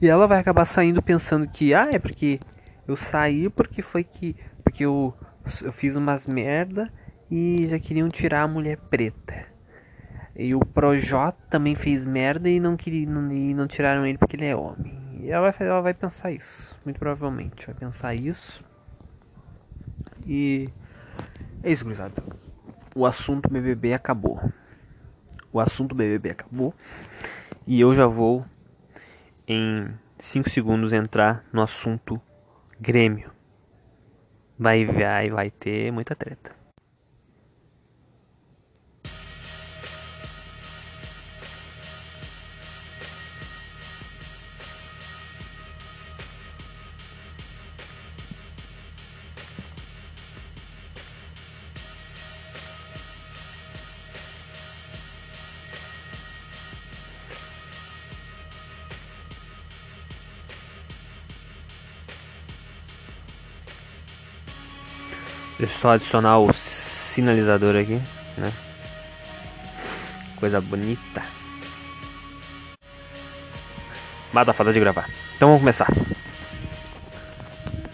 E 0.00 0.08
ela 0.08 0.26
vai 0.26 0.38
acabar 0.38 0.66
saindo 0.66 1.00
pensando 1.00 1.48
que, 1.48 1.72
ah, 1.72 1.88
é 1.94 1.98
porque 1.98 2.38
eu 2.86 2.96
saí 2.96 3.48
porque 3.48 3.80
foi 3.80 4.04
que 4.04 4.36
porque 4.74 4.84
eu, 4.84 5.14
eu 5.62 5.72
fiz 5.72 5.94
umas 5.94 6.26
merda 6.26 6.92
e 7.30 7.68
já 7.68 7.78
queriam 7.78 8.08
tirar 8.08 8.42
a 8.42 8.48
mulher 8.48 8.76
preta. 8.76 9.46
E 10.34 10.52
o 10.52 10.58
Projota 10.58 11.38
também 11.48 11.76
fez 11.76 12.04
merda 12.04 12.48
e 12.48 12.58
não, 12.58 12.76
queria, 12.76 13.08
não, 13.08 13.32
e 13.32 13.54
não 13.54 13.68
tiraram 13.68 14.04
ele 14.04 14.18
porque 14.18 14.34
ele 14.34 14.46
é 14.46 14.56
homem. 14.56 14.98
E 15.20 15.30
ela 15.30 15.52
vai, 15.52 15.68
ela 15.68 15.80
vai 15.80 15.94
pensar 15.94 16.32
isso, 16.32 16.76
muito 16.84 16.98
provavelmente. 16.98 17.64
Vai 17.66 17.74
pensar 17.76 18.14
isso. 18.16 18.64
E 20.26 20.64
é 21.62 21.70
isso, 21.70 21.84
gurizada. 21.84 22.20
O 22.96 23.06
assunto 23.06 23.48
BBB 23.48 23.94
acabou. 23.94 24.40
O 25.52 25.60
assunto 25.60 25.94
BBB 25.94 26.30
acabou. 26.30 26.74
E 27.64 27.80
eu 27.80 27.94
já 27.94 28.08
vou, 28.08 28.44
em 29.46 29.88
5 30.18 30.50
segundos, 30.50 30.92
entrar 30.92 31.44
no 31.52 31.62
assunto 31.62 32.20
Grêmio 32.80 33.33
vai, 34.58 34.84
vai, 34.86 35.30
vai 35.30 35.50
ter 35.50 35.92
muita 35.92 36.14
treta. 36.14 36.63
Deixa 65.64 65.76
eu 65.76 65.80
só 65.80 65.92
adicionar 65.92 66.38
o 66.40 66.52
sinalizador 66.52 67.74
aqui, 67.74 67.98
né? 68.36 68.52
Coisa 70.36 70.60
bonita. 70.60 71.22
Mata 74.30 74.50
a 74.50 74.54
fada 74.54 74.74
de 74.74 74.80
gravar. 74.80 75.08
Então 75.34 75.48
vamos 75.48 75.60
começar. 75.60 75.88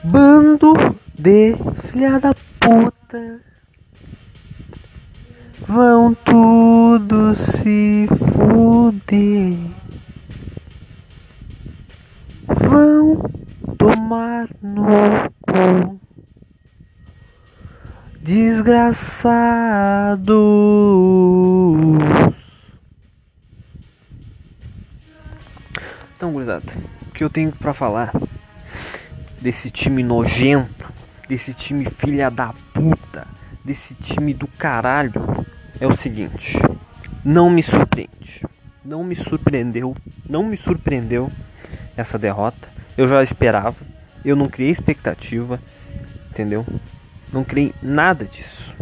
Bando 0.02 0.74
de 1.16 1.54
filha 1.92 2.18
da 2.18 2.34
puta. 2.58 3.40
Vão 5.68 6.12
tudo 6.24 7.36
se 7.36 8.08
fuder. 8.34 9.56
Vão 12.48 13.30
tomar 13.78 14.48
no 14.60 15.30
cu. 15.42 15.99
Desgraçados. 18.30 20.28
Então, 26.14 26.30
gurizada, 26.30 26.62
o 27.08 27.10
que 27.10 27.24
eu 27.24 27.28
tenho 27.28 27.50
para 27.50 27.74
falar 27.74 28.12
desse 29.40 29.68
time 29.68 30.04
nojento, 30.04 30.88
desse 31.28 31.52
time 31.52 31.84
filha 31.86 32.30
da 32.30 32.54
puta, 32.72 33.26
desse 33.64 33.94
time 33.94 34.32
do 34.32 34.46
caralho 34.46 35.44
é 35.80 35.88
o 35.88 35.96
seguinte: 35.96 36.56
não 37.24 37.50
me 37.50 37.64
surpreende. 37.64 38.46
Não 38.84 39.02
me 39.02 39.16
surpreendeu, 39.16 39.96
não 40.28 40.44
me 40.44 40.56
surpreendeu 40.56 41.32
essa 41.96 42.16
derrota. 42.16 42.68
Eu 42.96 43.08
já 43.08 43.24
esperava, 43.24 43.74
eu 44.24 44.36
não 44.36 44.46
criei 44.48 44.70
expectativa, 44.70 45.58
entendeu? 46.30 46.64
Não 47.32 47.44
criei 47.44 47.74
nada 47.82 48.24
disso. 48.24 48.74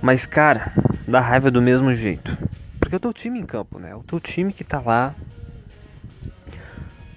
Mas, 0.00 0.26
cara, 0.26 0.72
dá 1.06 1.20
raiva 1.20 1.50
do 1.50 1.60
mesmo 1.60 1.94
jeito. 1.94 2.36
Porque 2.78 2.94
é 2.94 2.98
o 2.98 3.00
teu 3.00 3.12
time 3.12 3.38
em 3.38 3.46
campo, 3.46 3.78
né? 3.78 3.90
É 3.90 3.94
o 3.94 4.02
teu 4.02 4.20
time 4.20 4.52
que 4.52 4.64
tá 4.64 4.80
lá 4.80 5.14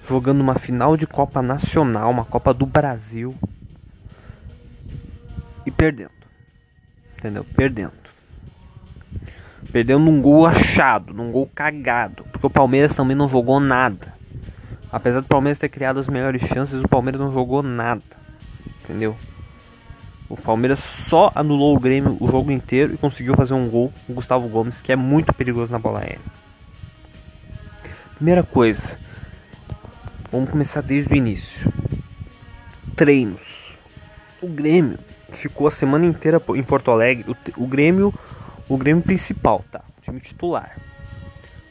jogando 0.07 0.41
uma 0.41 0.55
final 0.55 0.97
de 0.97 1.07
Copa 1.07 1.41
Nacional, 1.41 2.11
uma 2.11 2.25
Copa 2.25 2.53
do 2.53 2.65
Brasil. 2.65 3.35
E 5.65 5.71
perdendo. 5.71 6.11
Entendeu? 7.17 7.45
Perdendo. 7.55 7.93
Perdendo 9.71 9.99
num 9.99 10.21
gol 10.21 10.45
achado, 10.45 11.13
num 11.13 11.31
gol 11.31 11.49
cagado. 11.55 12.25
Porque 12.31 12.45
o 12.45 12.49
Palmeiras 12.49 12.95
também 12.95 13.15
não 13.15 13.29
jogou 13.29 13.59
nada. 13.59 14.13
Apesar 14.91 15.21
do 15.21 15.27
Palmeiras 15.27 15.57
ter 15.57 15.69
criado 15.69 15.99
as 15.99 16.07
melhores 16.07 16.41
chances, 16.43 16.83
o 16.83 16.87
Palmeiras 16.87 17.19
não 17.19 17.31
jogou 17.31 17.63
nada. 17.63 18.03
Entendeu? 18.83 19.15
O 20.33 20.41
Palmeiras 20.41 20.79
só 20.79 21.31
anulou 21.35 21.77
o 21.77 21.79
Grêmio 21.79 22.17
o 22.19 22.27
jogo 22.27 22.51
inteiro 22.51 22.91
e 22.91 22.97
conseguiu 22.97 23.35
fazer 23.35 23.53
um 23.53 23.69
gol 23.69 23.93
com 24.07 24.13
o 24.13 24.15
Gustavo 24.15 24.47
Gomes, 24.47 24.81
que 24.81 24.91
é 24.91 24.95
muito 24.95 25.31
perigoso 25.31 25.71
na 25.71 25.77
bola 25.77 25.99
aérea. 25.99 26.17
Primeira 28.15 28.41
coisa, 28.41 28.97
vamos 30.31 30.49
começar 30.49 30.81
desde 30.81 31.13
o 31.13 31.15
início. 31.15 31.71
Treinos. 32.95 33.75
O 34.41 34.47
Grêmio 34.47 34.97
ficou 35.33 35.67
a 35.67 35.71
semana 35.71 36.03
inteira 36.03 36.41
em 36.55 36.63
Porto 36.63 36.89
Alegre. 36.89 37.25
O, 37.29 37.63
o 37.63 37.67
Grêmio, 37.67 38.11
o 38.67 38.75
Grêmio 38.75 39.03
principal, 39.03 39.63
tá? 39.71 39.81
O 39.99 40.01
time 40.01 40.19
titular. 40.19 40.79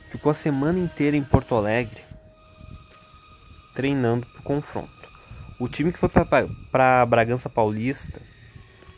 Ficou 0.08 0.30
a 0.30 0.34
semana 0.34 0.78
inteira 0.78 1.16
em 1.16 1.24
Porto 1.24 1.56
Alegre 1.56 2.00
treinando 3.74 4.24
pro 4.24 4.42
confronto. 4.44 5.10
O 5.58 5.68
time 5.68 5.92
que 5.92 5.98
foi 5.98 6.08
para 6.08 7.06
Bragança 7.06 7.48
Paulista 7.48 8.20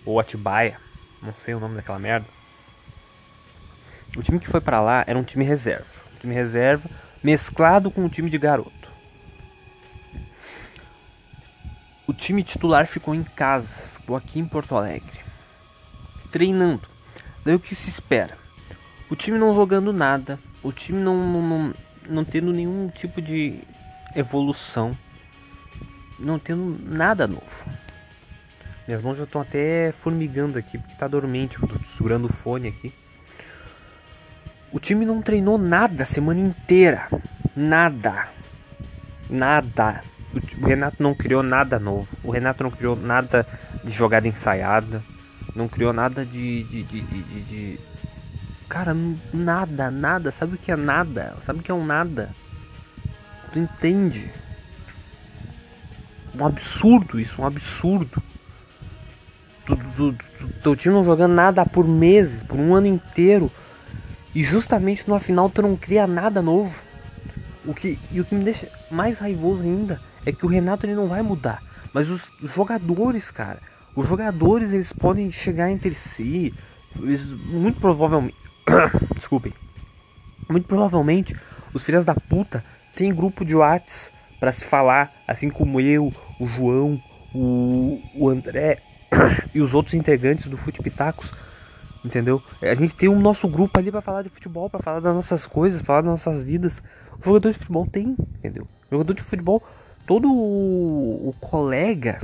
ou 0.05 0.21
Atibaia, 0.21 0.79
não 1.23 1.35
sei 1.45 1.55
o 1.55 1.61
nome 1.61 1.77
daquela 1.77 1.99
merda. 1.99 2.27
O 4.17 4.23
time 4.23 4.39
que 4.39 4.49
foi 4.49 4.61
para 4.61 4.81
lá 4.81 5.05
era 5.07 5.19
um 5.19 5.25
time 5.25 5.45
reserva, 5.45 5.87
um 6.15 6.19
time 6.21 6.35
reserva 6.35 6.89
mesclado 7.23 7.91
com 7.91 8.05
um 8.05 8.09
time 8.09 8.31
de 8.31 8.39
garoto. 8.39 8.73
O 12.07 12.13
time 12.13 12.45
titular 12.45 12.87
ficou 12.87 13.15
em 13.15 13.25
casa, 13.25 13.83
ficou 13.95 14.15
aqui 14.15 14.39
em 14.39 14.47
Porto 14.47 14.77
Alegre, 14.77 15.21
treinando. 16.31 16.87
Daí 17.45 17.55
o 17.55 17.61
que 17.61 17.75
se 17.75 17.89
espera? 17.89 18.37
O 19.11 19.17
time 19.17 19.39
não 19.39 19.55
jogando 19.55 19.93
nada, 19.93 20.39
o 20.63 20.71
time 20.71 21.01
não, 21.01 21.17
não, 21.17 21.43
não, 21.43 21.75
não 22.09 22.25
tendo 22.25 22.53
nenhum 22.53 22.89
tipo 22.89 23.23
de 23.23 23.59
evolução, 24.15 24.97
não 26.19 26.39
tendo 26.39 26.79
nada 26.85 27.27
novo. 27.27 27.84
Minhas 28.87 29.03
mãos 29.03 29.17
já 29.17 29.25
estão 29.25 29.41
até 29.41 29.93
formigando 30.03 30.59
aqui, 30.59 30.77
porque 30.77 30.95
tá 30.97 31.09
dormente, 31.09 31.61
eu 31.61 31.67
tô 31.67 31.75
segurando 31.97 32.27
o 32.27 32.33
fone 32.33 32.69
aqui. 32.69 32.93
O 34.71 34.79
time 34.79 35.07
não 35.07 35.23
treinou 35.23 35.57
nada 35.57 36.03
a 36.03 36.07
semana 36.07 36.41
inteira. 36.41 37.09
Nada. 37.57 38.29
Nada. 39.31 40.03
O 40.61 40.67
Renato 40.67 41.03
não 41.03 41.15
criou 41.15 41.43
nada 41.43 41.79
novo. 41.79 42.09
O 42.23 42.31
Renato 42.31 42.63
não 42.63 42.71
criou 42.71 42.97
nada 42.97 43.47
de 43.83 43.91
jogada 43.91 44.29
ensaiada. 44.29 45.03
Não 45.55 45.69
criou 45.69 45.93
nada 45.93 46.25
de. 46.27 46.65
de, 46.65 46.83
de, 46.83 47.01
de, 47.01 47.41
de... 47.43 47.81
Cara, 48.69 48.95
nada, 49.33 49.91
nada. 49.91 50.31
Sabe 50.33 50.57
o 50.57 50.59
que 50.59 50.73
é 50.73 50.77
nada? 50.77 51.37
Sabe 51.47 51.61
o 51.61 51.63
que 51.63 51.71
é 51.71 51.75
um 51.75 51.87
nada? 51.87 52.31
Tu 53.53 53.61
entende? 53.61 54.31
Um 56.35 56.45
absurdo 56.45 57.21
isso, 57.21 57.41
um 57.41 57.47
absurdo 57.47 58.21
do, 59.67 60.13
do, 60.13 60.19
teu 60.63 60.77
time 60.77 60.95
não 60.95 61.05
jogando 61.05 61.33
nada 61.33 61.65
por 61.65 61.87
meses, 61.87 62.43
por 62.43 62.59
um 62.59 62.75
ano 62.75 62.87
inteiro. 62.87 63.51
E 64.35 64.43
justamente 64.43 65.09
no 65.09 65.19
final 65.19 65.49
tu 65.49 65.63
não 65.63 65.77
cria 65.77 66.07
nada 66.07 66.43
novo. 66.43 66.75
O 67.65 67.75
que, 67.75 67.99
e 68.13 68.21
o 68.21 68.25
que 68.25 68.35
me 68.35 68.45
deixa 68.45 68.69
mais 68.91 69.19
raivoso 69.19 69.63
ainda 69.63 70.01
é 70.27 70.33
que 70.33 70.45
o 70.45 70.49
Renato 70.49 70.85
ele 70.85 70.95
não 70.95 71.07
vai 71.07 71.23
mudar. 71.23 71.63
Mas 71.93 72.11
os 72.11 72.23
jogadores, 72.43 73.31
cara, 73.31 73.61
os 73.95 74.07
jogadores 74.07 74.73
eles 74.73 74.93
podem 74.93 75.31
chegar 75.31 75.71
entre 75.71 75.95
si. 75.95 76.53
Eles, 76.97 77.25
muito 77.25 77.81
provavelmente. 77.81 78.37
Desculpem. 79.17 79.53
Muito 80.49 80.67
provavelmente 80.67 81.35
os 81.75 81.83
filhos 81.83 82.05
da 82.05 82.15
puta 82.15 82.65
têm 82.95 83.13
grupo 83.13 83.45
de 83.45 83.55
Whats 83.55 84.11
para 84.39 84.53
se 84.53 84.65
falar, 84.65 85.13
assim 85.27 85.51
como 85.51 85.81
eu, 85.81 86.13
o 86.39 86.47
João, 86.47 87.03
o, 87.35 88.01
o 88.15 88.29
André, 88.29 88.81
e 89.55 89.61
os 89.61 89.75
outros 89.75 89.95
integrantes 89.95 90.47
do 90.47 90.57
Fute 90.57 90.83
Pitacos, 90.83 91.33
entendeu? 92.05 92.43
A 92.61 92.75
gente 92.75 92.95
tem 92.95 93.09
o 93.09 93.13
um 93.13 93.21
nosso 93.21 93.49
grupo 93.49 93.79
ali 93.79 93.91
para 93.91 94.01
falar 94.01 94.23
de 94.23 94.29
futebol, 94.29 94.69
para 94.69 94.83
falar 94.83 95.01
das 95.01 95.15
nossas 95.15 95.47
coisas, 95.47 95.83
falar 95.83 96.03
das 96.03 96.11
nossas 96.11 96.43
vidas. 96.43 96.83
O 97.21 97.25
jogador 97.25 97.53
de 97.53 97.59
futebol 97.59 97.87
tem, 97.87 98.17
entendeu? 98.39 98.65
O 98.65 98.91
jogador 98.91 99.15
de 99.15 99.23
futebol, 99.23 99.63
todo 100.07 100.31
o, 100.31 101.35
colega 101.41 102.21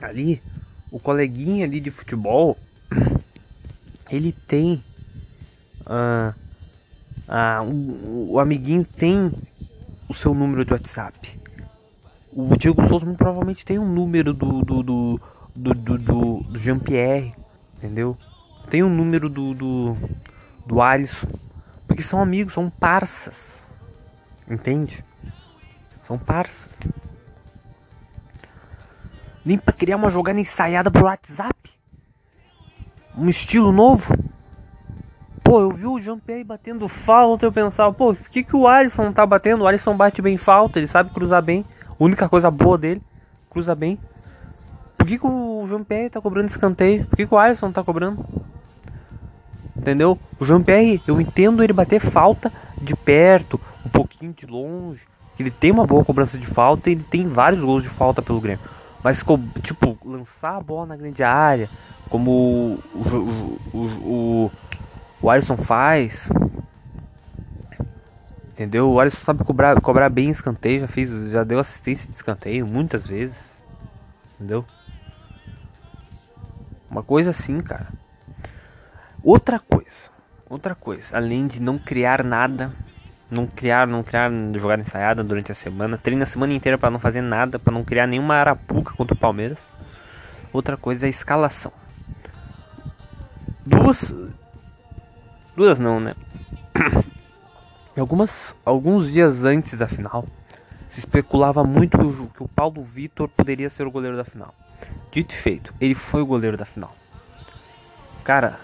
ali, 0.00 0.42
o 0.90 0.98
coleguinha 0.98 1.64
ali 1.64 1.80
de 1.80 1.90
futebol, 1.90 2.56
ele 4.10 4.32
tem. 4.46 4.82
Uh, 5.80 6.32
uh, 7.28 7.64
o, 7.64 8.32
o 8.34 8.38
amiguinho 8.38 8.84
tem 8.84 9.32
o 10.08 10.14
seu 10.14 10.34
número 10.34 10.64
de 10.64 10.72
WhatsApp. 10.72 11.40
O 12.32 12.56
Diego 12.56 12.86
Souza 12.86 13.06
provavelmente 13.14 13.64
tem 13.64 13.78
um 13.78 13.86
número 13.86 14.32
do, 14.32 14.62
do, 14.62 14.82
do 14.82 15.20
do, 15.54 15.74
do, 15.74 15.98
do, 15.98 16.40
do 16.44 16.58
Jean-Pierre, 16.58 17.34
entendeu? 17.76 18.16
Tem 18.70 18.82
o 18.82 18.86
um 18.86 18.94
número 18.94 19.28
do, 19.28 19.54
do, 19.54 19.96
do 20.66 20.80
Alisson. 20.80 21.28
Porque 21.86 22.02
são 22.02 22.20
amigos, 22.20 22.54
são 22.54 22.70
parças. 22.70 23.62
Entende? 24.48 25.04
São 26.06 26.18
parças. 26.18 26.70
Nem 29.44 29.58
pra 29.58 29.72
criar 29.72 29.96
uma 29.96 30.10
jogada 30.10 30.40
ensaiada 30.40 30.90
pro 30.90 31.04
WhatsApp. 31.04 31.70
Um 33.16 33.28
estilo 33.28 33.72
novo. 33.72 34.14
Pô, 35.42 35.60
eu 35.60 35.70
vi 35.70 35.86
o 35.86 36.00
Jean-Pierre 36.00 36.44
batendo 36.44 36.88
falta, 36.88 37.44
eu 37.44 37.52
pensava, 37.52 37.92
pô, 37.92 38.14
por 38.14 38.28
que, 38.30 38.42
que 38.42 38.56
o 38.56 38.66
Alisson 38.66 39.12
tá 39.12 39.26
batendo? 39.26 39.64
O 39.64 39.66
Alisson 39.66 39.94
bate 39.94 40.22
bem 40.22 40.38
falta, 40.38 40.78
ele 40.78 40.86
sabe 40.86 41.10
cruzar 41.10 41.42
bem. 41.42 41.64
A 41.90 41.94
única 41.98 42.28
coisa 42.28 42.50
boa 42.50 42.78
dele, 42.78 43.02
cruza 43.50 43.74
bem. 43.74 43.98
Por 45.02 45.08
que, 45.08 45.18
que 45.18 45.26
o 45.26 45.66
João 45.66 45.82
Pierre 45.82 46.10
tá 46.10 46.20
cobrando 46.20 46.46
escanteio? 46.46 47.04
Por 47.06 47.16
que, 47.16 47.26
que 47.26 47.34
o 47.34 47.36
Alisson 47.36 47.72
tá 47.72 47.82
cobrando? 47.82 48.24
Entendeu? 49.76 50.16
O 50.38 50.44
João 50.44 50.62
Pierre, 50.62 51.02
eu 51.08 51.20
entendo 51.20 51.60
ele 51.60 51.72
bater 51.72 52.00
falta 52.00 52.52
de 52.80 52.94
perto, 52.94 53.60
um 53.84 53.88
pouquinho 53.88 54.32
de 54.32 54.46
longe. 54.46 55.00
Ele 55.36 55.50
tem 55.50 55.72
uma 55.72 55.84
boa 55.84 56.04
cobrança 56.04 56.38
de 56.38 56.46
falta 56.46 56.88
e 56.88 56.92
ele 56.92 57.02
tem 57.02 57.26
vários 57.26 57.60
gols 57.60 57.82
de 57.82 57.88
falta 57.88 58.22
pelo 58.22 58.40
Grêmio. 58.40 58.64
Mas, 59.02 59.24
tipo, 59.60 59.98
lançar 60.04 60.58
a 60.58 60.60
bola 60.60 60.86
na 60.86 60.96
grande 60.96 61.24
área, 61.24 61.68
como 62.08 62.78
o, 62.94 63.58
o, 63.74 63.76
o, 63.76 64.50
o, 65.20 65.28
Alisson 65.28 65.56
faz. 65.56 66.28
Entendeu? 68.52 68.88
O 68.88 69.00
Alisson 69.00 69.18
sabe 69.24 69.42
cobrar, 69.42 69.80
cobrar 69.80 70.08
bem 70.08 70.30
escanteio, 70.30 70.82
já 70.82 70.86
fez, 70.86 71.10
já 71.32 71.42
deu 71.42 71.58
assistência 71.58 72.08
de 72.08 72.14
escanteio 72.14 72.64
muitas 72.68 73.04
vezes. 73.04 73.36
Entendeu? 74.38 74.64
Uma 76.92 77.02
coisa 77.02 77.30
assim, 77.30 77.58
cara. 77.58 77.86
Outra 79.24 79.58
coisa, 79.58 80.10
outra 80.46 80.74
coisa, 80.74 81.16
além 81.16 81.46
de 81.46 81.58
não 81.58 81.78
criar 81.78 82.22
nada, 82.22 82.70
não 83.30 83.46
criar, 83.46 83.86
não 83.86 84.02
criar 84.02 84.30
jogada 84.56 84.82
ensaiada 84.82 85.24
durante 85.24 85.50
a 85.50 85.54
semana, 85.54 85.96
treina 85.96 86.24
a 86.24 86.26
semana 86.26 86.52
inteira 86.52 86.76
para 86.76 86.90
não 86.90 86.98
fazer 86.98 87.22
nada, 87.22 87.58
para 87.58 87.72
não 87.72 87.82
criar 87.82 88.06
nenhuma 88.06 88.34
arapuca 88.34 88.92
contra 88.94 89.14
o 89.14 89.18
Palmeiras. 89.18 89.56
Outra 90.52 90.76
coisa 90.76 91.06
é 91.06 91.08
a 91.08 91.10
escalação. 91.10 91.72
Duas 93.64 94.14
duas 95.56 95.78
não, 95.78 95.98
né? 95.98 96.14
Algumas 97.96 98.54
alguns 98.66 99.10
dias 99.10 99.46
antes 99.46 99.78
da 99.78 99.88
final, 99.88 100.26
se 100.90 100.98
especulava 100.98 101.64
muito 101.64 101.96
que 102.34 102.42
o 102.42 102.48
Paulo 102.48 102.82
Vitor 102.82 103.30
poderia 103.30 103.70
ser 103.70 103.86
o 103.86 103.90
goleiro 103.90 104.16
da 104.18 104.24
final. 104.24 104.54
Dito 105.12 105.34
e 105.34 105.36
feito, 105.36 105.74
ele 105.78 105.94
foi 105.94 106.22
o 106.22 106.26
goleiro 106.26 106.56
da 106.56 106.64
final. 106.64 106.96
Cara, 108.24 108.58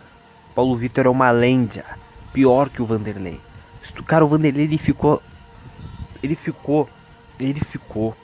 Paulo 0.55 0.75
Vitor 0.75 1.05
é 1.05 1.09
uma 1.11 1.31
lenda. 1.31 1.85
Pior 2.33 2.71
que 2.71 2.81
o 2.81 2.87
Vanderlei. 2.87 3.39
Cara, 4.07 4.25
o 4.25 4.29
Vanderlei 4.29 4.65
ele 4.65 4.79
ficou. 4.79 5.23
Ele 6.23 6.35
ficou. 6.35 6.89
Ele 7.39 7.61
ficou. 7.61 8.17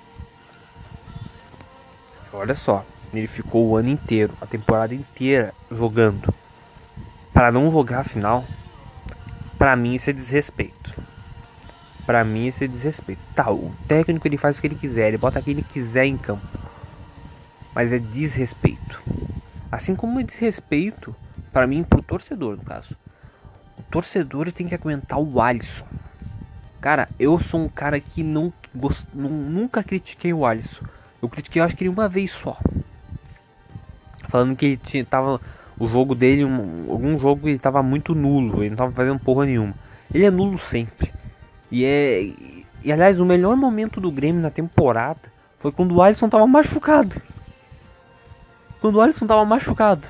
Olha 2.33 2.55
só. 2.55 2.83
Ele 3.13 3.27
ficou 3.27 3.69
o 3.69 3.77
ano 3.77 3.91
inteiro, 3.91 4.33
a 4.41 4.47
temporada 4.47 4.95
inteira 4.95 5.53
jogando. 5.71 6.35
Para 7.31 7.53
não 7.53 7.71
jogar 7.71 8.01
a 8.01 8.05
final. 8.05 8.45
Para 9.59 9.77
mim 9.77 9.97
isso 9.97 10.09
é 10.09 10.15
desrespeito. 10.15 10.95
Para 12.07 12.25
mim 12.25 12.47
isso 12.47 12.65
é 12.65 12.67
desrespeito. 12.67 13.21
Tá, 13.35 13.51
o 13.51 13.71
técnico 13.87 14.27
ele 14.27 14.39
faz 14.39 14.57
o 14.57 14.61
que 14.63 14.67
ele 14.67 14.75
quiser, 14.77 15.09
ele 15.09 15.19
bota 15.19 15.43
quem 15.43 15.53
ele 15.53 15.63
quiser 15.63 16.07
em 16.07 16.17
campo 16.17 16.64
mas 17.75 17.93
é 17.93 17.99
desrespeito. 17.99 19.03
Assim 19.71 19.95
como 19.95 20.21
é 20.21 20.23
desrespeito 20.23 21.15
para 21.53 21.67
mim 21.67 21.83
pro 21.83 22.03
torcedor, 22.03 22.57
no 22.57 22.65
caso. 22.65 22.97
O 23.79 23.83
torcedor 23.91 24.51
tem 24.53 24.69
que 24.69 24.75
aguentar 24.75 25.19
o 25.19 25.41
Alisson. 25.41 25.87
Cara, 26.81 27.09
eu 27.19 27.39
sou 27.39 27.61
um 27.61 27.69
cara 27.69 27.99
que 27.99 28.23
não, 28.23 28.53
gost... 28.75 29.07
nunca 29.15 29.83
critiquei 29.83 30.33
o 30.33 30.47
Alisson. 30.47 30.85
Eu 31.23 31.29
critiquei, 31.29 31.61
eu 31.61 31.65
acho 31.65 31.77
que 31.77 31.85
ele 31.85 31.91
uma 31.91 32.09
vez 32.09 32.31
só. 32.31 32.59
Falando 34.29 34.55
que 34.57 34.67
ele 34.67 34.77
tinha, 34.77 35.05
tava 35.05 35.41
o 35.79 35.89
jogo 35.89 36.15
dele, 36.15 36.45
um, 36.45 36.91
algum 36.91 37.19
jogo 37.19 37.49
ele 37.49 37.59
tava 37.59 37.83
muito 37.83 38.15
nulo, 38.15 38.63
ele 38.63 38.71
não 38.71 38.77
tava 38.77 38.93
fazendo 38.93 39.19
porra 39.19 39.47
nenhuma. 39.47 39.75
Ele 40.13 40.25
é 40.25 40.31
nulo 40.31 40.59
sempre. 40.59 41.13
E 41.71 41.85
é 41.85 42.31
e 42.85 42.93
aliás, 42.93 43.19
o 43.19 43.25
melhor 43.25 43.57
momento 43.57 43.99
do 43.99 44.11
Grêmio 44.11 44.43
na 44.43 44.51
temporada 44.51 45.21
foi 45.59 45.73
quando 45.73 45.95
o 45.95 46.03
Alisson 46.03 46.29
tava 46.29 46.47
machucado. 46.47 47.17
Quando 48.85 48.97
o 48.97 49.01
Alisson 49.01 49.27
tava 49.27 49.43
machucado. 49.47 50.07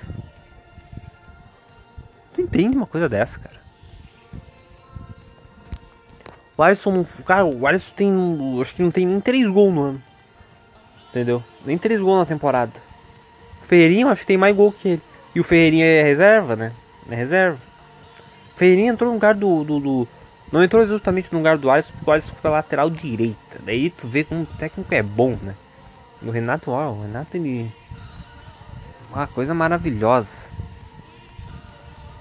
Tu 2.34 2.40
entende 2.40 2.76
uma 2.76 2.88
coisa 2.88 3.08
dessa, 3.08 3.38
cara? 3.38 3.54
O 6.56 6.62
Alisson, 6.64 7.06
cara, 7.24 7.44
o 7.44 7.68
Alisson 7.68 7.92
tem, 7.94 8.12
acho 8.60 8.74
que 8.74 8.82
não 8.82 8.90
tem 8.90 9.06
nem 9.06 9.20
3 9.20 9.46
gols 9.46 9.72
no 9.72 9.80
ano. 9.80 10.02
Entendeu? 11.08 11.40
Nem 11.64 11.78
3 11.78 12.00
gols 12.00 12.18
na 12.18 12.26
temporada. 12.26 12.72
O 13.62 13.64
Ferreirinha, 13.64 14.08
acho 14.08 14.22
que 14.22 14.26
tem 14.26 14.36
mais 14.36 14.56
gol 14.56 14.72
que 14.72 14.88
ele. 14.88 15.02
E 15.36 15.38
o 15.38 15.44
Ferreirinha 15.44 15.86
é 15.86 16.02
reserva, 16.02 16.56
né? 16.56 16.72
É 17.08 17.14
reserva. 17.14 17.60
O 18.54 18.58
Ferreirinha 18.58 18.90
entrou 18.90 19.08
no 19.08 19.14
lugar 19.14 19.36
do, 19.36 19.62
do, 19.62 19.78
do 19.78 20.08
não 20.50 20.64
entrou 20.64 20.84
justamente 20.84 21.28
no 21.30 21.38
lugar 21.38 21.56
do 21.58 21.70
Alisson, 21.70 21.92
porque 21.92 22.10
o 22.10 22.12
Alisson 22.12 22.32
foi 22.42 22.50
lateral 22.50 22.90
direita. 22.90 23.60
Daí 23.64 23.90
tu 23.90 24.08
vê 24.08 24.24
como 24.24 24.42
o 24.42 24.46
técnico 24.46 24.92
é 24.92 25.00
bom, 25.00 25.38
né? 25.40 25.54
O 26.20 26.30
Renato, 26.32 26.72
ó, 26.72 26.90
o 26.90 27.02
Renato 27.02 27.36
ele. 27.36 27.70
Uma 29.14 29.28
coisa 29.28 29.54
maravilhosa. 29.54 30.50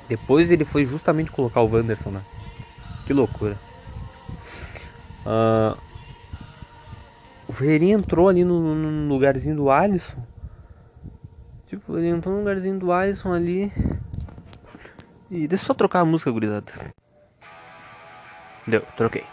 Depois 0.08 0.52
ele 0.52 0.64
foi 0.64 0.86
justamente 0.86 1.32
colocar 1.32 1.62
o 1.62 1.68
Wanderson, 1.68 2.12
né? 2.12 2.22
Que 3.08 3.14
loucura. 3.14 3.58
Uh, 5.26 5.76
o 7.48 7.54
Ferreirinha 7.54 7.96
entrou 7.96 8.30
ali 8.30 8.46
no, 8.46 8.76
no, 8.76 9.12
lugarzinho 9.12 9.56
do 9.56 9.72
Alisson. 9.72 10.22
Tipo, 11.68 11.98
ele 11.98 12.10
entrou 12.10 12.36
no 12.36 12.42
lugarzinho 12.42 12.78
do 12.78 12.92
Alisson 12.92 13.34
ali. 13.34 13.74
E 15.32 15.48
deixa 15.48 15.64
eu 15.64 15.68
só 15.68 15.74
trocar 15.74 16.02
a 16.02 16.06
música, 16.06 16.30
gurizada. 16.30 16.72
Deu, 18.68 18.82
troquei. 18.96 19.24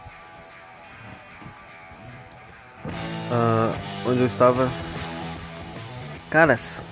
Uh, 3.30 4.08
onde 4.08 4.20
eu 4.20 4.26
estava. 4.26 4.66
Caras. 6.30 6.89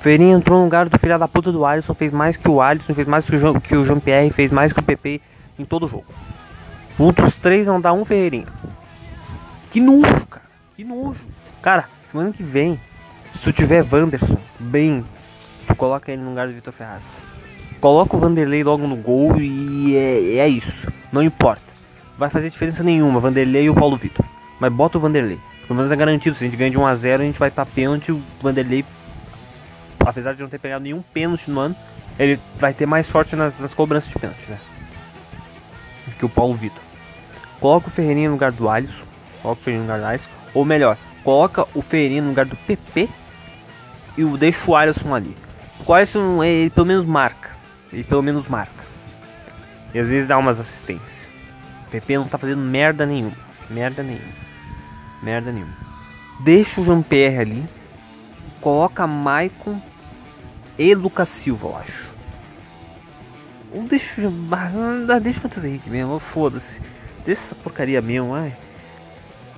Feirinha 0.00 0.36
entrou 0.36 0.58
no 0.58 0.64
lugar 0.64 0.88
do 0.88 0.98
filho 0.98 1.18
da 1.18 1.26
puta 1.26 1.50
do 1.50 1.64
Alisson, 1.64 1.94
fez 1.94 2.12
mais 2.12 2.36
que 2.36 2.48
o 2.48 2.60
Alisson, 2.60 2.94
fez 2.94 3.08
mais 3.08 3.24
que 3.24 3.36
o, 3.36 3.60
que 3.60 3.76
o 3.76 3.84
Jean-Pierre, 3.84 4.30
fez 4.30 4.52
mais 4.52 4.72
que 4.72 4.80
o 4.80 4.82
PP 4.82 5.20
em 5.58 5.64
todo 5.64 5.86
o 5.86 5.88
jogo. 5.88 6.06
Outros 6.98 7.34
três 7.36 7.66
não 7.66 7.80
dá 7.80 7.92
um 7.92 8.04
Ferreirinha. 8.04 8.46
Que 9.70 9.80
nojo, 9.80 10.26
cara. 10.26 10.46
Que 10.76 10.84
nojo. 10.84 11.20
Cara, 11.60 11.84
semana 12.10 12.32
que 12.32 12.42
vem, 12.42 12.80
se 13.34 13.44
tu 13.44 13.52
tiver 13.52 13.84
Wanderson 13.90 14.38
bem, 14.58 15.04
tu 15.66 15.74
coloca 15.74 16.10
ele 16.10 16.22
no 16.22 16.30
lugar 16.30 16.46
do 16.46 16.54
Vitor 16.54 16.72
Ferraz. 16.72 17.04
Coloca 17.80 18.16
o 18.16 18.20
Vanderlei 18.20 18.64
logo 18.64 18.86
no 18.86 18.96
gol 18.96 19.40
e 19.40 19.96
é, 19.96 20.38
é 20.38 20.48
isso. 20.48 20.90
Não 21.12 21.22
importa. 21.22 21.62
Vai 22.16 22.30
fazer 22.30 22.50
diferença 22.50 22.82
nenhuma, 22.82 23.20
Vanderlei 23.20 23.64
e 23.64 23.70
o 23.70 23.74
Paulo 23.74 23.96
Vitor. 23.96 24.24
Mas 24.58 24.72
bota 24.72 24.98
o 24.98 25.00
Vanderlei. 25.00 25.38
Pelo 25.66 25.76
menos 25.76 25.92
é 25.92 25.96
garantido. 25.96 26.34
Se 26.34 26.44
a 26.44 26.46
gente 26.48 26.56
ganha 26.56 26.70
de 26.70 26.78
1 26.78 26.86
a 26.86 26.94
0 26.94 27.22
a 27.22 27.26
gente 27.26 27.38
vai 27.38 27.50
pra 27.50 27.66
pênalti. 27.66 28.10
O 28.10 28.22
Vanderlei, 28.42 28.84
apesar 30.08 30.34
de 30.34 30.42
não 30.42 30.48
ter 30.48 30.58
pegado 30.58 30.82
nenhum 30.84 31.02
pênalti 31.02 31.50
no 31.50 31.60
ano, 31.60 31.76
ele 32.18 32.40
vai 32.58 32.72
ter 32.72 32.86
mais 32.86 33.06
sorte 33.06 33.36
nas, 33.36 33.58
nas 33.58 33.74
cobranças 33.74 34.10
de 34.10 34.18
pênalti, 34.18 34.44
né? 34.48 34.58
Que 36.18 36.24
o 36.24 36.28
Paulo 36.28 36.54
Vitor. 36.54 36.82
Coloca 37.60 37.88
o 37.88 37.90
Ferreirinha 37.90 38.28
no 38.28 38.34
lugar 38.34 38.50
do 38.50 38.68
Alisson. 38.68 39.04
Coloca 39.42 39.60
o 39.60 39.64
Ferreirinha 39.64 39.86
no 39.86 39.92
lugar 39.92 40.00
do 40.00 40.10
Alisson. 40.10 40.28
Ou 40.54 40.64
melhor, 40.64 40.96
coloca 41.22 41.66
o 41.74 41.82
Ferreirinha 41.82 42.22
no 42.22 42.28
lugar 42.28 42.46
do 42.46 42.56
PP 42.56 43.08
e 44.16 44.24
o 44.24 44.36
deixa 44.36 44.68
o 44.68 44.74
Alisson 44.74 45.14
ali. 45.14 45.36
O 45.86 45.92
Alisson, 45.92 46.42
ele 46.42 46.70
pelo 46.70 46.86
menos 46.86 47.04
marca. 47.04 47.50
Ele 47.92 48.02
pelo 48.04 48.22
menos 48.22 48.48
marca. 48.48 48.84
E 49.94 49.98
às 49.98 50.08
vezes 50.08 50.26
dá 50.26 50.36
umas 50.36 50.58
assistências. 50.58 51.28
O 51.86 51.90
PP 51.90 52.18
não 52.18 52.24
tá 52.24 52.36
fazendo 52.36 52.60
merda 52.60 53.06
nenhuma. 53.06 53.36
Merda 53.70 54.02
nenhuma. 54.02 54.32
Merda 55.22 55.52
nenhuma. 55.52 55.76
Deixa 56.40 56.80
o 56.80 56.84
Jean-Pierre 56.84 57.38
ali. 57.38 57.66
Coloca 58.60 59.06
Maicon 59.06 59.80
e 60.78 60.94
Lucas 60.94 61.28
Silva, 61.28 61.66
eu 61.66 61.76
acho. 61.76 62.08
Ou 63.72 63.82
deixa, 63.82 64.22
deixa 65.22 65.40
o 65.40 65.42
Matheus 65.42 65.64
Henrique 65.64 65.90
mesmo, 65.90 66.18
foda-se. 66.18 66.80
Deixa 67.26 67.42
essa 67.42 67.54
porcaria 67.54 68.00
mesmo, 68.00 68.34
ai. 68.34 68.56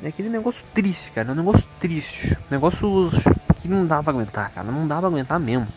É 0.02 0.08
aquele 0.08 0.30
negócio 0.30 0.64
triste, 0.74 1.10
cara. 1.10 1.28
É 1.28 1.32
um 1.32 1.36
negócio 1.36 1.68
triste. 1.78 2.36
Negócio 2.50 3.10
que 3.60 3.68
não 3.68 3.86
dá 3.86 4.02
pra 4.02 4.12
aguentar, 4.12 4.50
cara. 4.50 4.72
Não 4.72 4.88
dá 4.88 4.98
pra 4.98 5.08
aguentar 5.08 5.38
mesmo. 5.38 5.68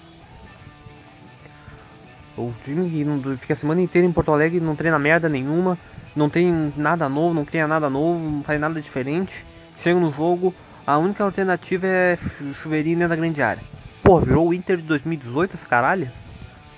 O 2.37 2.51
time 2.63 2.89
que 2.89 3.03
não, 3.03 3.37
fica 3.37 3.53
a 3.53 3.57
semana 3.57 3.81
inteira 3.81 4.07
em 4.07 4.11
Porto 4.11 4.31
Alegre 4.31 4.59
não 4.59 4.75
treina 4.75 4.97
merda 4.97 5.29
nenhuma, 5.29 5.77
não 6.15 6.29
tem 6.29 6.73
nada 6.75 7.07
novo, 7.07 7.33
não 7.33 7.45
cria 7.45 7.67
nada 7.67 7.89
novo, 7.91 8.17
não 8.17 8.43
faz 8.43 8.59
nada 8.59 8.81
diferente. 8.81 9.45
Chega 9.83 9.99
no 9.99 10.11
jogo, 10.11 10.55
a 10.87 10.97
única 10.97 11.23
alternativa 11.23 11.85
é 11.85 12.17
chuveirinho 12.61 12.97
dentro 12.97 13.09
da 13.09 13.15
grande 13.15 13.41
área. 13.41 13.61
Pô, 14.03 14.19
virou 14.19 14.49
o 14.49 14.53
Inter 14.53 14.77
de 14.77 14.83
2018 14.83 15.55
essa 15.55 15.65
caralho? 15.65 16.11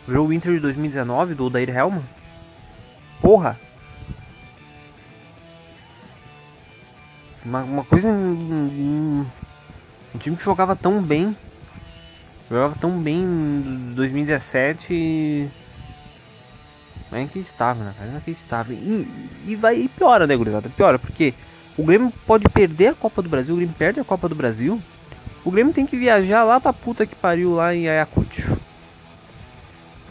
Virou 0.08 0.28
o 0.28 0.34
Inter 0.34 0.54
de 0.54 0.60
2019 0.60 1.34
do 1.34 1.50
Dair 1.50 1.76
Helman? 1.76 2.04
Porra! 3.22 3.60
Uma, 7.44 7.64
uma 7.64 7.84
coisa. 7.84 8.08
Um, 8.08 9.26
um 10.14 10.18
time 10.18 10.38
que 10.38 10.44
jogava 10.44 10.76
tão 10.76 11.02
bem 11.02 11.36
Jogava 12.50 12.76
tão 12.80 12.92
bem 13.00 13.24
em 13.24 13.94
2017 13.96 14.94
e... 14.94 15.50
É 17.12 17.22
inacreditável, 17.22 17.84
né? 17.84 17.94
É 18.02 18.08
inacreditável. 18.08 18.76
E, 18.76 19.08
e 19.48 19.56
vai 19.56 19.80
e 19.80 19.88
piora, 19.88 20.28
né, 20.28 20.36
gurizada? 20.36 20.70
Piora, 20.70 21.00
porque 21.00 21.34
o 21.78 21.84
Grêmio 21.84 22.12
pode 22.26 22.48
perder 22.50 22.90
a 22.90 22.94
Copa 22.94 23.22
do 23.22 23.30
Brasil, 23.30 23.54
o 23.54 23.58
Grêmio 23.58 23.76
perde 23.78 24.00
a 24.00 24.04
Copa 24.04 24.28
do 24.30 24.36
Brasil. 24.36 24.82
O 25.46 25.52
Grêmio 25.52 25.74
tem 25.74 25.86
que 25.86 25.96
viajar 25.96 26.44
lá 26.44 26.60
pra 26.60 26.74
puta 26.74 27.06
que 27.06 27.16
pariu 27.16 27.54
lá 27.54 27.74
em 27.74 27.88
Ayacucho. 27.88 28.58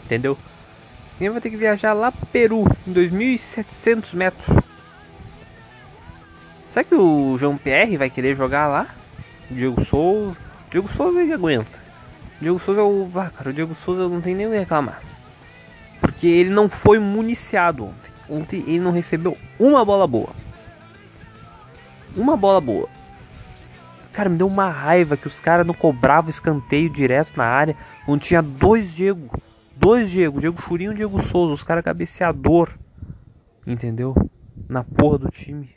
Entendeu? 0.05 0.33
O 0.33 1.17
Grêmio 1.17 1.33
vai 1.33 1.41
ter 1.41 1.49
que 1.49 1.57
viajar 1.57 1.91
lá 1.91 2.09
pro 2.09 2.25
Peru, 2.27 2.63
em 2.87 2.93
2.700 2.93 4.13
metros. 4.13 4.63
Será 6.69 6.85
que 6.85 6.95
o 6.95 7.37
João 7.37 7.57
Pierre 7.57 7.97
vai 7.97 8.09
querer 8.09 8.35
jogar 8.35 8.67
lá? 8.67 8.87
Diego 9.51 9.83
Souza. 9.83 10.37
Diego 10.71 10.89
Souza 10.89 11.21
ele 11.21 11.33
aguenta. 11.33 11.79
Diego 12.39 12.59
Souza 12.59 12.79
é 12.79 12.83
o. 12.83 13.09
Ah, 13.15 13.29
cara, 13.29 13.49
o 13.49 13.53
Diego 13.53 13.75
Souza 13.83 14.07
não 14.07 14.21
tem 14.21 14.35
nem 14.35 14.47
o 14.47 14.51
que 14.51 14.57
reclamar. 14.57 15.01
Porque 15.99 16.27
ele 16.27 16.49
não 16.49 16.69
foi 16.69 16.99
municiado 16.99 17.85
ontem. 17.85 18.11
Ontem 18.29 18.63
ele 18.67 18.79
não 18.79 18.91
recebeu 18.91 19.37
uma 19.59 19.83
bola 19.83 20.07
boa. 20.07 20.29
Uma 22.15 22.37
bola 22.37 22.61
boa. 22.61 22.89
Cara, 24.15 24.29
me 24.29 24.37
deu 24.37 24.47
uma 24.47 24.69
raiva 24.69 25.17
que 25.17 25.27
os 25.27 25.41
caras 25.41 25.67
não 25.67 25.73
cobravam 25.73 26.29
escanteio 26.29 26.89
direto 26.89 27.35
na 27.35 27.43
área. 27.43 27.75
Onde 28.07 28.27
tinha 28.27 28.41
dois 28.41 28.93
Diego. 28.93 29.29
Dois 29.75 30.09
Diego. 30.09 30.39
Diego 30.39 30.61
Churinho 30.61 30.93
e 30.93 30.95
Diego 30.95 31.21
Souza. 31.21 31.53
Os 31.53 31.63
caras 31.63 31.83
cabeceador. 31.83 32.69
Entendeu? 33.67 34.15
Na 34.69 34.85
porra 34.85 35.17
do 35.17 35.29
time. 35.29 35.69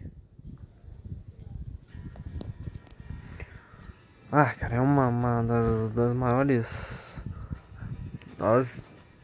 Ah, 4.31 4.55
cara, 4.55 4.77
é 4.77 4.81
uma, 4.81 5.09
uma 5.09 5.43
das, 5.43 5.93
das 5.93 6.15
maiores. 6.15 6.69
Das, 8.39 8.69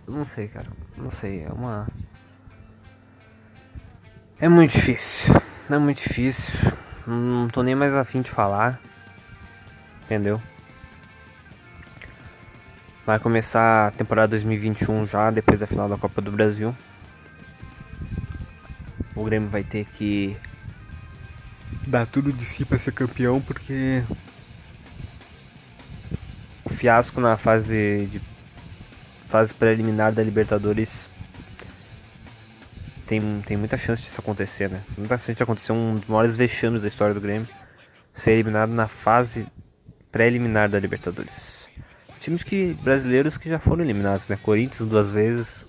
não 0.09 0.27
sei, 0.27 0.49
cara. 0.49 0.67
Não 0.99 1.13
sei, 1.13 1.45
é 1.45 1.53
uma. 1.53 1.87
É 4.41 4.49
muito 4.49 4.73
difícil. 4.73 5.33
É 5.71 5.79
muito 5.79 5.99
difícil. 5.99 6.53
Não 7.07 7.47
tô 7.47 7.63
nem 7.63 7.77
mais 7.77 7.95
afim 7.95 8.21
de 8.21 8.33
falar. 8.33 8.81
Entendeu? 10.05 10.41
Vai 13.07 13.19
começar 13.19 13.89
a 13.89 13.91
temporada 13.91 14.29
2021 14.31 15.07
já, 15.07 15.31
depois 15.31 15.61
da 15.61 15.67
final 15.67 15.89
da 15.89 15.97
Copa 15.97 16.21
do 16.21 16.31
Brasil. 16.31 16.75
O 19.15 19.25
Grêmio 19.25 19.49
vai 19.49 19.63
ter 19.63 19.85
que 19.85 20.37
dar 21.87 22.07
tudo 22.07 22.33
de 22.33 22.45
si 22.45 22.65
para 22.65 22.79
ser 22.79 22.93
campeão, 22.93 23.41
porque 23.41 24.03
fiasco 26.71 27.21
na 27.21 27.37
fase 27.37 28.09
de 28.11 28.21
fase 29.29 29.53
preliminar 29.55 30.13
da 30.13 30.23
Libertadores 30.23 30.91
tem, 33.07 33.43
tem 33.47 33.57
muita 33.57 33.77
chance 33.77 34.03
disso 34.03 34.21
acontecer, 34.21 34.69
né? 34.71 34.83
Muita 34.97 35.19
chance 35.19 35.35
de 35.35 35.43
acontecer 35.43 35.73
um 35.73 35.97
dos 35.97 36.09
maiores 36.09 36.37
vexames 36.37 36.81
da 36.81 36.89
história 36.89 37.15
do 37.15 37.21
Grêmio 37.21 37.49
ser 38.15 38.33
eliminado 38.33 38.71
na 38.71 38.87
fase 38.87 39.47
preliminar 40.15 40.69
da 40.69 40.79
Libertadores. 40.79 41.69
Times 42.21 42.45
que 42.45 42.73
brasileiros 42.75 43.37
que 43.37 43.51
já 43.51 43.59
foram 43.59 43.83
eliminados, 43.83 44.29
né? 44.29 44.39
Corinthians 44.41 44.89
duas 44.89 45.11
vezes, 45.11 45.67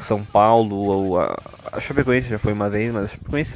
São 0.00 0.24
Paulo, 0.24 0.76
ou 0.76 1.20
a, 1.20 1.38
a 1.70 1.78
Chapecoense 1.78 2.30
já 2.30 2.38
foi 2.38 2.54
uma 2.54 2.70
vez, 2.70 2.90
mas 2.90 3.04
a 3.04 3.08
Chapecoense 3.08 3.52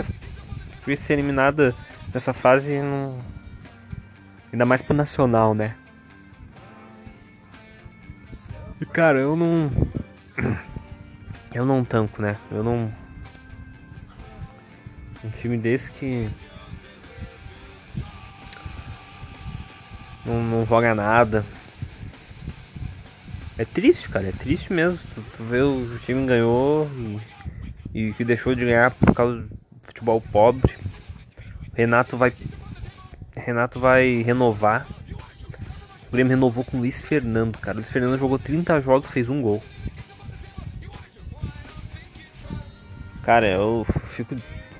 foi 0.82 0.94
ser 0.96 1.14
eliminada 1.14 1.74
nessa 2.12 2.34
fase 2.34 2.78
não... 2.82 3.18
ainda 4.52 4.66
mais 4.66 4.82
pro 4.82 4.94
nacional, 4.94 5.54
né? 5.54 5.74
E 8.78 8.84
cara, 8.84 9.18
eu 9.20 9.34
não. 9.34 9.70
Eu 11.52 11.64
não 11.64 11.82
tanco, 11.82 12.20
né? 12.20 12.36
Eu 12.50 12.62
não. 12.62 12.92
Um 15.24 15.30
time 15.30 15.56
desse 15.56 15.90
que. 15.90 16.30
Não, 20.24 20.42
não 20.42 20.66
joga 20.66 20.94
nada. 20.94 21.44
É 23.56 23.64
triste, 23.64 24.08
cara, 24.08 24.28
é 24.28 24.32
triste 24.32 24.72
mesmo. 24.72 24.98
Tu, 25.14 25.22
tu 25.36 25.44
vê 25.44 25.60
o 25.60 25.98
time 26.04 26.26
ganhou 26.26 26.88
e, 27.94 28.08
e 28.08 28.12
que 28.14 28.24
deixou 28.24 28.54
de 28.54 28.64
ganhar 28.64 28.90
por 28.90 29.14
causa 29.14 29.36
do 29.38 29.50
futebol 29.82 30.20
pobre. 30.20 30.74
Renato 31.74 32.16
vai. 32.16 32.32
Renato 33.36 33.78
vai 33.78 34.22
renovar. 34.22 34.86
O 36.08 36.12
Grêmio 36.12 36.30
renovou 36.30 36.64
com 36.64 36.76
o 36.76 36.80
Luiz 36.80 37.00
Fernando, 37.00 37.58
cara. 37.58 37.76
O 37.76 37.80
Luiz 37.80 37.92
Fernando 37.92 38.18
jogou 38.18 38.38
30 38.38 38.80
jogos, 38.80 39.10
fez 39.10 39.28
um 39.28 39.40
gol. 39.40 39.62
Cara, 43.22 43.46
eu 43.46 43.86
fico, 44.08 44.34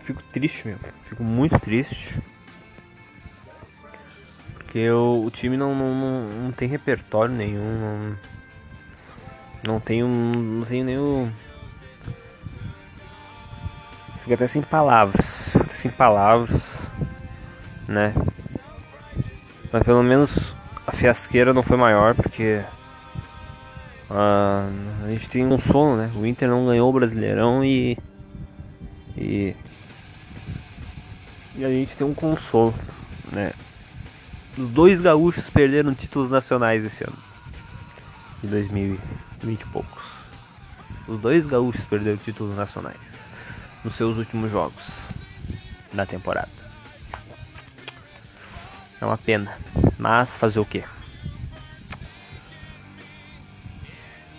fico 0.05 0.23
triste 0.33 0.67
mesmo. 0.67 0.81
Fico 1.05 1.23
muito 1.23 1.59
triste. 1.59 2.21
Porque 4.71 4.89
o, 4.89 5.25
o 5.27 5.31
time 5.33 5.57
não, 5.57 5.75
não, 5.75 5.93
não, 5.93 6.29
não, 6.45 6.53
tem 6.53 6.69
repertório 6.69 7.35
nenhum. 7.35 7.61
Não, 7.81 8.17
não 9.67 9.81
tem 9.81 10.05
um. 10.05 10.33
Não 10.33 10.65
tem 10.65 10.85
nenhum. 10.85 11.29
Fico 14.21 14.35
até 14.35 14.47
sem 14.47 14.63
palavras. 14.63 15.49
Fico 15.49 15.65
até 15.65 15.75
sem 15.75 15.91
palavras. 15.91 16.63
Né? 17.89 18.15
Mas 19.73 19.83
pelo 19.83 20.05
menos 20.05 20.55
a 20.87 20.93
fiasqueira 20.93 21.53
não 21.53 21.65
foi 21.65 21.77
maior 21.77 22.15
porque. 22.15 22.63
Uh, 24.09 25.05
a 25.05 25.09
gente 25.09 25.29
tem 25.29 25.45
um 25.45 25.59
sono, 25.59 25.97
né? 25.97 26.13
O 26.15 26.25
Inter 26.25 26.49
não 26.49 26.67
ganhou 26.67 26.89
o 26.89 26.93
Brasileirão 26.93 27.65
e 27.65 27.99
e, 29.17 29.57
e 31.57 31.65
a 31.65 31.69
gente 31.69 31.97
tem 31.97 32.07
um 32.07 32.15
consolo, 32.15 32.73
né? 33.33 33.51
Os 34.59 34.69
dois 34.71 35.01
gaúchos 35.01 35.49
perderam 35.49 35.95
títulos 35.95 36.31
nacionais 36.31 36.85
esse 36.85 37.05
ano. 37.05 37.17
De 38.43 38.49
2020 38.49 39.61
e 39.61 39.67
poucos. 39.67 40.03
Os 41.07 41.21
dois 41.21 41.47
gaúchos 41.47 41.85
perderam 41.87 42.19
títulos 42.19 42.57
nacionais 42.57 42.99
nos 43.85 43.95
seus 43.95 44.17
últimos 44.17 44.51
jogos 44.51 44.93
da 45.93 46.05
temporada. 46.05 46.49
É 49.01 49.05
uma 49.05 49.17
pena, 49.17 49.57
mas 49.99 50.31
fazer 50.37 50.61
o 50.61 50.65
que? 50.65 50.85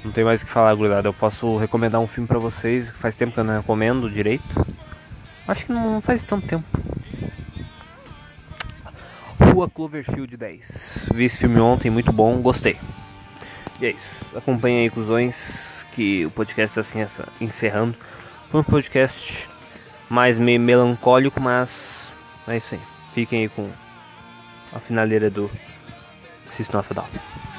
Não 0.03 0.11
tem 0.11 0.23
mais 0.23 0.41
o 0.41 0.45
que 0.45 0.51
falar, 0.51 0.73
gurizada. 0.73 1.07
Eu 1.07 1.13
posso 1.13 1.57
recomendar 1.57 2.01
um 2.01 2.07
filme 2.07 2.27
pra 2.27 2.39
vocês, 2.39 2.89
que 2.89 2.97
faz 2.97 3.15
tempo 3.15 3.33
que 3.33 3.39
eu 3.39 3.43
não 3.43 3.57
recomendo 3.57 4.09
direito. 4.09 4.43
Acho 5.47 5.65
que 5.65 5.71
não 5.71 6.01
faz 6.01 6.23
tanto 6.23 6.47
tempo. 6.47 6.80
Rua 9.61 9.69
Cloverfield 9.69 10.35
10. 10.35 11.09
Vi 11.13 11.23
esse 11.23 11.37
filme 11.37 11.59
ontem, 11.59 11.91
muito 11.91 12.11
bom, 12.11 12.41
gostei. 12.41 12.79
E 13.79 13.85
é 13.85 13.91
isso. 13.91 14.25
Acompanhe 14.35 14.79
aí, 14.79 14.89
cuzões, 14.89 15.85
que 15.93 16.25
o 16.25 16.31
podcast 16.31 16.79
está 16.79 16.99
assim, 16.99 17.07
encerrando. 17.39 17.95
Foi 18.49 18.61
um 18.61 18.63
podcast 18.63 19.47
mais 20.09 20.39
meio 20.39 20.59
melancólico, 20.59 21.39
mas 21.39 22.11
é 22.47 22.57
isso 22.57 22.73
aí. 22.73 22.81
Fiquem 23.13 23.41
aí 23.41 23.49
com 23.49 23.69
a 24.73 24.79
finaleira 24.79 25.29
do 25.29 25.47
System 26.53 26.79
of 26.79 26.91
a 26.91 26.93
Down. 26.95 27.50